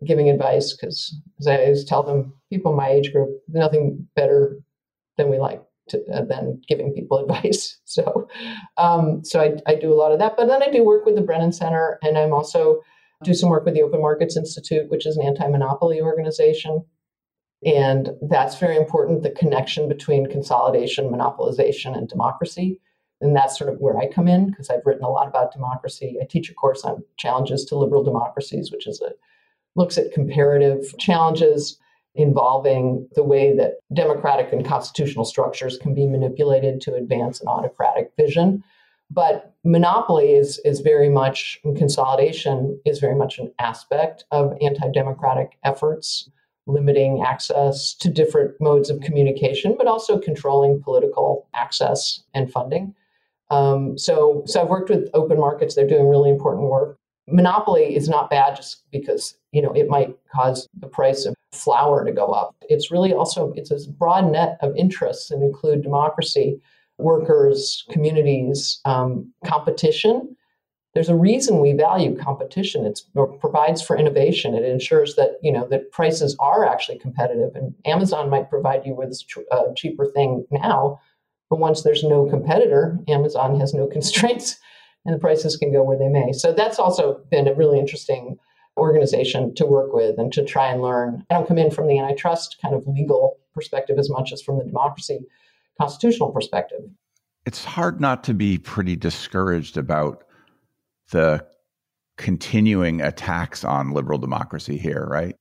[0.06, 4.58] giving advice because as I always tell them, people my age group, nothing better
[5.18, 7.78] than we like to, uh, than giving people advice.
[7.86, 8.28] So
[8.78, 11.16] um, so I, I do a lot of that, but then I do work with
[11.16, 12.82] the Brennan Center, and I'm also
[13.24, 16.84] do some work with the Open Markets Institute, which is an anti-monopoly organization.
[17.64, 22.80] And that's very important the connection between consolidation, monopolization, and democracy.
[23.22, 26.18] And that's sort of where I come in because I've written a lot about democracy.
[26.20, 29.12] I teach a course on challenges to liberal democracies, which is a
[29.76, 31.78] looks at comparative challenges
[32.14, 38.12] involving the way that democratic and constitutional structures can be manipulated to advance an autocratic
[38.18, 38.64] vision.
[39.14, 46.30] But monopoly is is very much consolidation is very much an aspect of anti-democratic efforts,
[46.66, 52.96] limiting access to different modes of communication, but also controlling political access and funding.
[53.50, 56.98] Um, so, so I've worked with open markets; they're doing really important work.
[57.28, 62.06] Monopoly is not bad just because you know it might cause the price of flour
[62.06, 62.56] to go up.
[62.70, 66.62] It's really also it's a broad net of interests and include democracy,
[67.02, 70.36] workers, communities, um, competition.
[70.94, 72.86] There's a reason we value competition.
[72.86, 73.02] It
[73.40, 74.56] provides for innovation.
[74.56, 77.56] It ensures that you know that prices are actually competitive.
[77.56, 79.18] And Amazon might provide you with
[79.52, 81.00] a cheaper thing now,
[81.50, 84.60] but once there's no competitor, Amazon has no constraints,
[85.06, 86.34] and the prices can go where they may.
[86.34, 88.38] So that's also been a really interesting
[88.78, 91.26] organization to work with and to try and learn.
[91.30, 94.58] I don't come in from the antitrust kind of legal perspective as much as from
[94.58, 95.20] the democracy
[95.82, 96.82] constitutional perspective.
[97.46, 100.24] It's hard not to be pretty discouraged about
[101.12, 101.46] the
[102.18, 105.36] continuing attacks on liberal democracy here, right?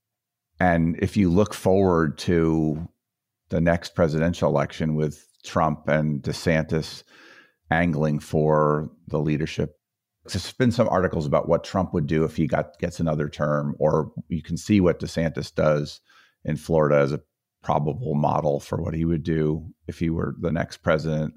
[0.59, 2.87] And if you look forward to
[3.49, 7.03] the next presidential election with Trump and DeSantis
[7.69, 9.75] angling for the leadership
[10.25, 13.75] there's been some articles about what Trump would do if he got gets another term,
[13.79, 15.99] or you can see what DeSantis does
[16.45, 17.21] in Florida as a
[17.61, 21.33] probable model for what he would do if he were the next president.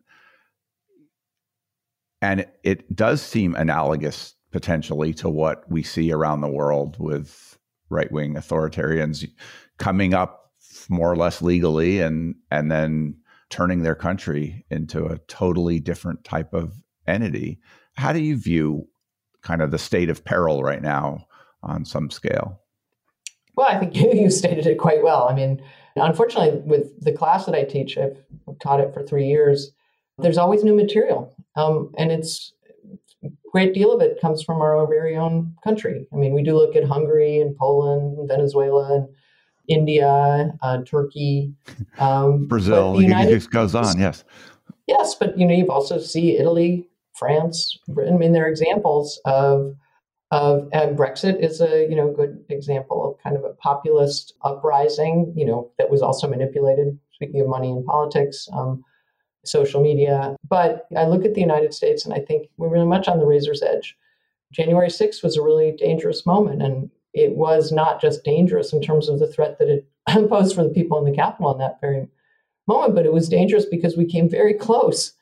[2.23, 7.59] And it does seem analogous potentially to what we see around the world with
[7.91, 9.29] right wing authoritarians
[9.79, 10.53] coming up
[10.89, 13.17] more or less legally and and then
[13.51, 16.73] turning their country into a totally different type of
[17.07, 17.61] entity.
[17.97, 18.89] How do you view
[19.43, 21.27] kind of the state of peril right now
[21.63, 22.61] on some scale?
[23.57, 25.29] Well, I think you, you stated it quite well.
[25.29, 25.63] I mean,
[25.97, 28.17] unfortunately, with the class that I teach, I've
[28.61, 29.73] taught it for three years.
[30.19, 32.53] There's always new material, um, and it's
[33.25, 36.07] a great deal of it comes from our very own country.
[36.13, 39.09] I mean, we do look at Hungary and Poland, and Venezuela, and
[39.69, 41.53] India, uh, Turkey,
[41.99, 43.01] um, Brazil.
[43.01, 43.99] United, goes on.
[43.99, 44.25] Yes.
[44.87, 48.15] Yes, but you know, you've also see Italy, France, Britain.
[48.15, 49.75] I mean, they're examples of
[50.35, 55.33] of and Brexit is a you know good example of kind of a populist uprising.
[55.37, 56.99] You know that was also manipulated.
[57.13, 58.83] Speaking of money in politics, um,
[59.45, 60.35] social media.
[60.49, 63.27] But I look at the United States and I think we're really much on the
[63.27, 63.97] razor's edge.
[64.53, 69.09] January 6th was a really dangerous moment, and it was not just dangerous in terms
[69.09, 69.87] of the threat that it
[70.29, 72.09] posed for the people in the Capitol in that very
[72.67, 75.13] moment, but it was dangerous because we came very close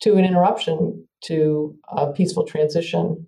[0.00, 3.26] to an interruption to a peaceful transition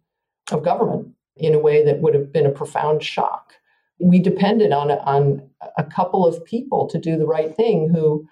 [0.51, 3.55] of government in a way that would have been a profound shock.
[3.99, 8.27] We depended on a, on a couple of people to do the right thing who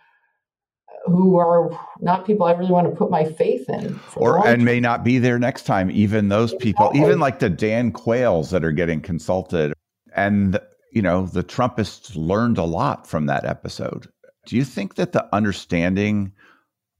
[1.07, 1.71] who are
[2.01, 3.99] not people I really want to put my faith in.
[4.17, 5.91] Or and may not be there next time.
[5.91, 9.73] Even those people, even like the Dan Quayles that are getting consulted,
[10.15, 10.61] and
[10.93, 14.09] you know the Trumpists learned a lot from that episode.
[14.47, 16.33] Do you think that the understanding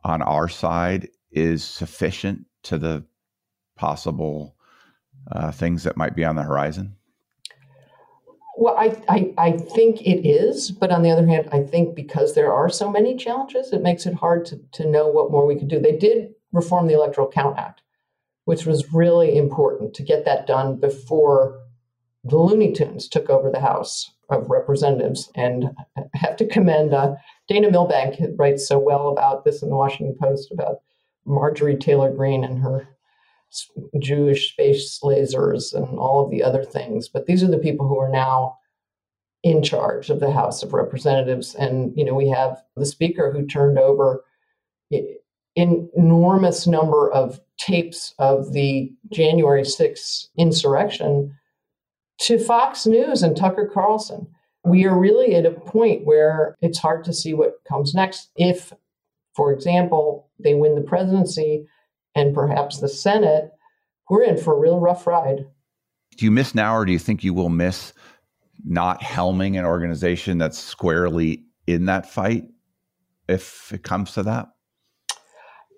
[0.05, 3.05] on our side is sufficient to the
[3.77, 4.57] possible
[5.33, 6.97] uh, things that might be on the horizon?
[8.57, 10.73] Well, I, I, I, think it is.
[10.73, 14.05] But on the other hand, I think because there are so many challenges, it makes
[14.05, 15.79] it hard to, to know what more we could do.
[15.79, 17.83] They did reform the Electoral Count Act,
[18.47, 21.61] which was really important to get that done before
[22.25, 25.31] the Looney Tunes took over the House of Representatives.
[25.37, 25.67] And
[25.97, 27.15] I have to commend uh,
[27.47, 30.79] Dana Milbank, writes so well about this in the Washington Post about
[31.25, 32.89] Marjorie Taylor Greene and her
[33.99, 37.09] Jewish space lasers and all of the other things.
[37.09, 38.57] But these are the people who are now
[39.43, 41.55] in charge of the House of Representatives.
[41.55, 44.25] And, you know, we have the speaker who turned over
[45.57, 51.35] enormous number of tapes of the January 6th insurrection
[52.21, 54.29] to Fox News and Tucker Carlson.
[54.65, 58.73] We are really at a point where it's hard to see what comes next if
[59.39, 61.65] for example, they win the presidency
[62.19, 63.53] and perhaps the Senate,
[64.11, 65.47] we're in for a real rough ride.
[66.17, 67.93] Do you miss now, or do you think you will miss
[68.65, 72.45] not helming an organization that's squarely in that fight
[73.29, 74.49] if it comes to that?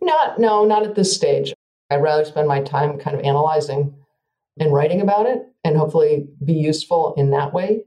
[0.00, 1.52] Not, no, not at this stage.
[1.90, 3.94] I'd rather spend my time kind of analyzing
[4.58, 7.84] and writing about it and hopefully be useful in that way.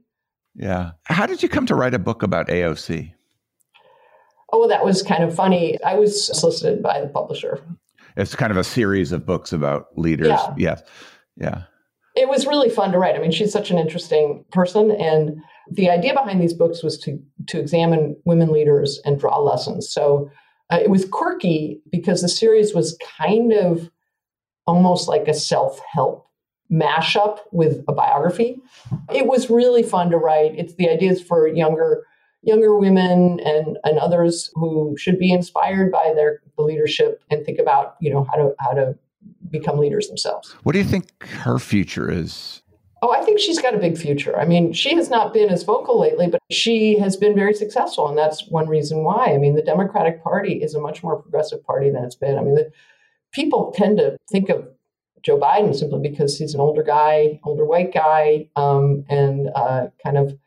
[0.54, 0.92] Yeah.
[1.04, 3.12] How did you come to write a book about AOC?
[4.52, 5.82] Oh, that was kind of funny.
[5.82, 7.60] I was solicited by the publisher.
[8.16, 10.28] It's kind of a series of books about leaders.
[10.28, 10.54] Yeah.
[10.56, 10.82] Yes.
[11.36, 11.62] Yeah.
[12.14, 13.16] It was really fun to write.
[13.16, 14.92] I mean, she's such an interesting person.
[14.92, 15.36] And
[15.70, 19.90] the idea behind these books was to, to examine women leaders and draw lessons.
[19.90, 20.30] So
[20.70, 23.90] uh, it was quirky because the series was kind of
[24.66, 26.26] almost like a self help
[26.72, 28.56] mashup with a biography.
[29.12, 30.54] It was really fun to write.
[30.56, 32.04] It's the ideas for younger
[32.44, 37.58] younger women and, and others who should be inspired by their the leadership and think
[37.58, 38.96] about you know how to how to
[39.50, 40.52] become leaders themselves.
[40.62, 42.62] What do you think her future is?
[43.02, 44.38] Oh, I think she's got a big future.
[44.38, 48.08] I mean, she has not been as vocal lately, but she has been very successful.
[48.08, 49.26] And that's one reason why.
[49.26, 52.38] I mean, the Democratic Party is a much more progressive party than it's been.
[52.38, 52.72] I mean, the,
[53.32, 54.66] people tend to think of
[55.22, 60.16] Joe Biden simply because he's an older guy, older white guy, um, and uh, kind
[60.16, 60.38] of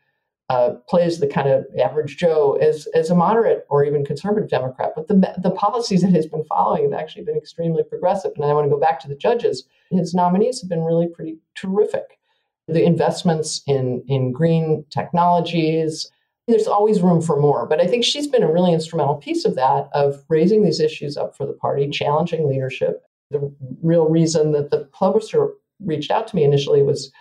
[0.48, 4.92] uh, plays the kind of average Joe as as a moderate or even conservative Democrat.
[4.96, 8.32] But the the policies that he's been following have actually been extremely progressive.
[8.36, 9.64] And I want to go back to the judges.
[9.90, 12.18] His nominees have been really pretty terrific.
[12.66, 16.10] The investments in in green technologies.
[16.46, 19.54] There's always room for more, but I think she's been a really instrumental piece of
[19.56, 23.02] that, of raising these issues up for the party, challenging leadership.
[23.30, 25.50] The real reason that the publisher
[25.84, 27.12] reached out to me initially was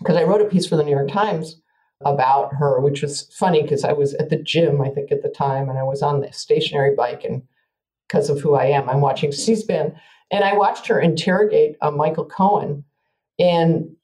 [0.00, 1.62] because I wrote a piece for the New York Times
[2.04, 5.28] about her, which was funny because I was at the gym, I think, at the
[5.28, 7.24] time, and I was on the stationary bike.
[7.24, 7.42] And
[8.08, 9.94] because of who I am, I'm watching C SPAN.
[10.30, 12.84] And I watched her interrogate uh, Michael Cohen
[13.38, 13.94] and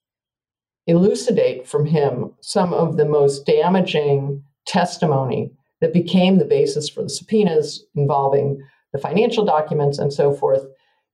[0.87, 7.09] elucidate from him some of the most damaging testimony that became the basis for the
[7.09, 10.65] subpoenas involving the financial documents and so forth.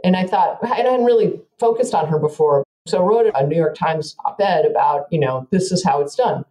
[0.03, 2.65] And I thought, I hadn't really focused on her before.
[2.87, 6.01] So I wrote a New York Times op ed about, you know, this is how
[6.01, 6.45] it's done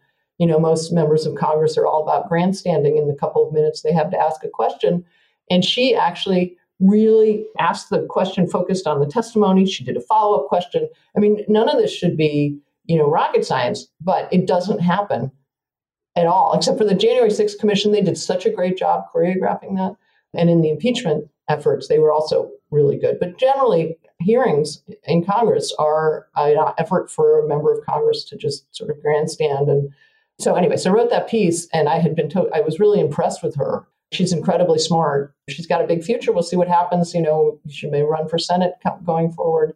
[0.43, 3.81] you know, most members of Congress are all about grandstanding in the couple of minutes
[3.81, 5.05] they have to ask a question.
[5.49, 9.65] And she actually really asked the question focused on the testimony.
[9.65, 10.89] She did a follow up question.
[11.15, 15.31] I mean, none of this should be, you know, rocket science, but it doesn't happen
[16.17, 17.93] at all, except for the January 6th Commission.
[17.93, 19.95] They did such a great job choreographing that.
[20.37, 23.17] And in the impeachment efforts, they were also really good.
[23.17, 28.65] But generally, hearings in Congress are an effort for a member of Congress to just
[28.75, 29.89] sort of grandstand and
[30.39, 32.99] so anyway, so I wrote that piece and I had been told I was really
[32.99, 33.88] impressed with her.
[34.11, 35.36] She's incredibly smart.
[35.49, 36.31] She's got a big future.
[36.31, 37.13] We'll see what happens.
[37.13, 38.73] You know, she may run for Senate
[39.03, 39.73] going forward.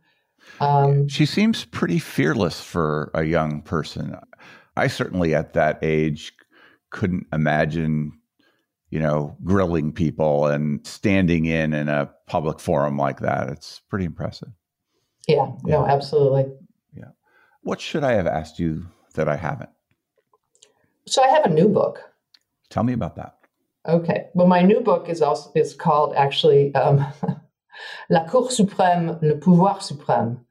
[0.60, 4.16] Um, she seems pretty fearless for a young person.
[4.76, 6.34] I certainly at that age
[6.92, 8.14] couldn't imagine,
[8.90, 13.50] you know, grilling people and standing in in a public forum like that.
[13.50, 14.50] It's pretty impressive.
[15.28, 15.80] Yeah, yeah.
[15.80, 16.46] no, absolutely.
[16.96, 17.10] Yeah.
[17.62, 19.70] What should I have asked you that I haven't?
[21.08, 22.02] So I have a new book.
[22.70, 23.38] Tell me about that.
[23.88, 24.28] Okay.
[24.34, 27.06] Well, my new book is also is called actually um,
[28.10, 30.42] La Cour suprême, le pouvoir suprême,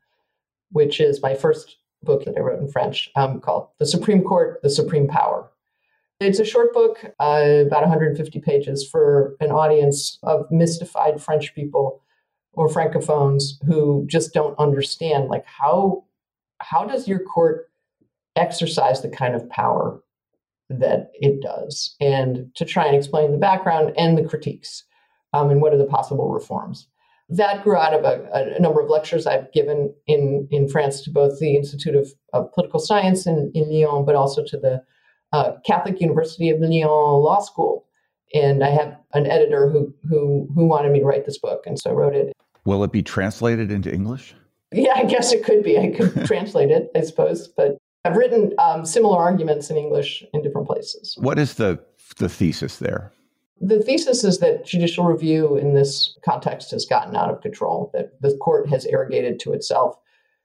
[0.73, 4.61] which is my first book that I wrote in French um, called The Supreme Court,
[4.63, 5.51] the Supreme Power.
[6.19, 12.01] It's a short book, uh, about 150 pages, for an audience of mystified French people
[12.55, 16.05] or francophones who just don't understand, like how
[16.59, 17.71] how does your court
[18.35, 20.01] exercise the kind of power
[20.69, 24.85] that it does, and to try and explain the background and the critiques
[25.33, 26.89] um, and what are the possible reforms.
[27.29, 31.11] That grew out of a, a, number of lectures I've given in, in France to
[31.11, 34.83] both the Institute of, of Political Science in, in Lyon, but also to the
[35.33, 37.85] uh, Catholic University of Lyon Law School.
[38.33, 41.79] And I have an editor who, who, who wanted me to write this book, and
[41.79, 42.33] so I wrote it.
[42.65, 44.35] Will it be translated into English?
[44.73, 45.79] Yeah, I guess it could be.
[45.79, 47.77] I could translate it, I suppose, but
[48.07, 51.17] I've written um, similar arguments in English in different places.
[51.19, 51.79] What is the
[52.19, 53.13] the thesis there?
[53.61, 58.21] The thesis is that judicial review in this context has gotten out of control, that
[58.21, 59.97] the court has arrogated to itself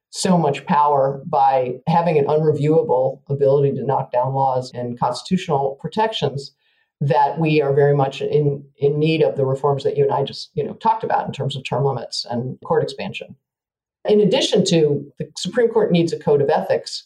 [0.09, 6.53] so much power by having an unreviewable ability to knock down laws and constitutional protections
[6.99, 10.24] that we are very much in, in need of the reforms that you and I
[10.24, 13.36] just you know talked about in terms of term limits and court expansion.
[14.05, 17.03] In addition to the Supreme Court needs a code of ethics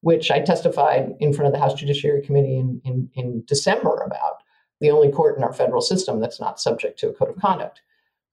[0.00, 4.42] which I testified in front of the House Judiciary Committee in, in, in December about,
[4.80, 7.82] the only court in our federal system that's not subject to a code of conduct.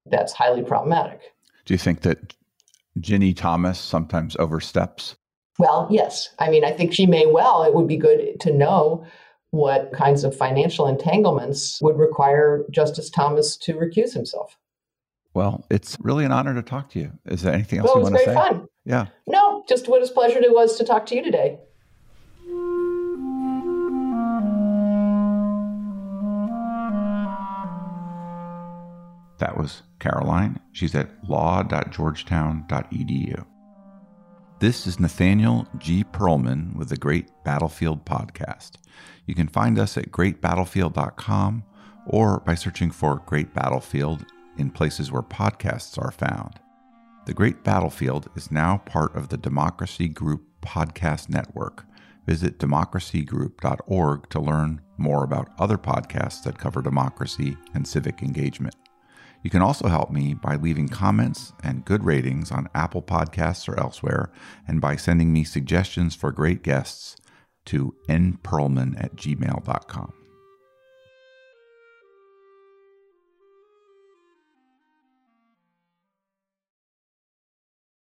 [0.05, 1.33] That's highly problematic.
[1.65, 2.35] Do you think that
[2.99, 5.15] Ginni Thomas sometimes oversteps?
[5.57, 6.29] Well, yes.
[6.37, 7.63] I mean, I think she may well.
[7.63, 9.05] It would be good to know
[9.51, 14.57] what kinds of financial entanglements would require Justice Thomas to recuse himself.
[15.33, 17.11] Well, it's really an honor to talk to you.
[17.25, 18.31] Is there anything else well, you want to say?
[18.31, 18.67] It was very fun.
[18.85, 19.07] Yeah.
[19.27, 21.57] No, just what a pleasure it was to talk to you today.
[29.39, 30.59] That was Caroline.
[30.71, 33.45] She's at law.georgetown.edu.
[34.59, 36.05] This is Nathaniel G.
[36.05, 38.71] Pearlman with the Great Battlefield Podcast.
[39.25, 41.63] You can find us at greatbattlefield.com
[42.07, 44.25] or by searching for Great Battlefield
[44.57, 46.61] in places where podcasts are found.
[47.25, 51.83] The Great Battlefield is now part of the Democracy Group podcast network.
[52.27, 58.75] Visit democracygroup.org to learn more about other podcasts that cover democracy and civic engagement.
[59.41, 63.79] You can also help me by leaving comments and good ratings on Apple Podcasts or
[63.79, 64.31] elsewhere,
[64.67, 67.15] and by sending me suggestions for great guests
[67.65, 70.24] to nperlman at gmail.com.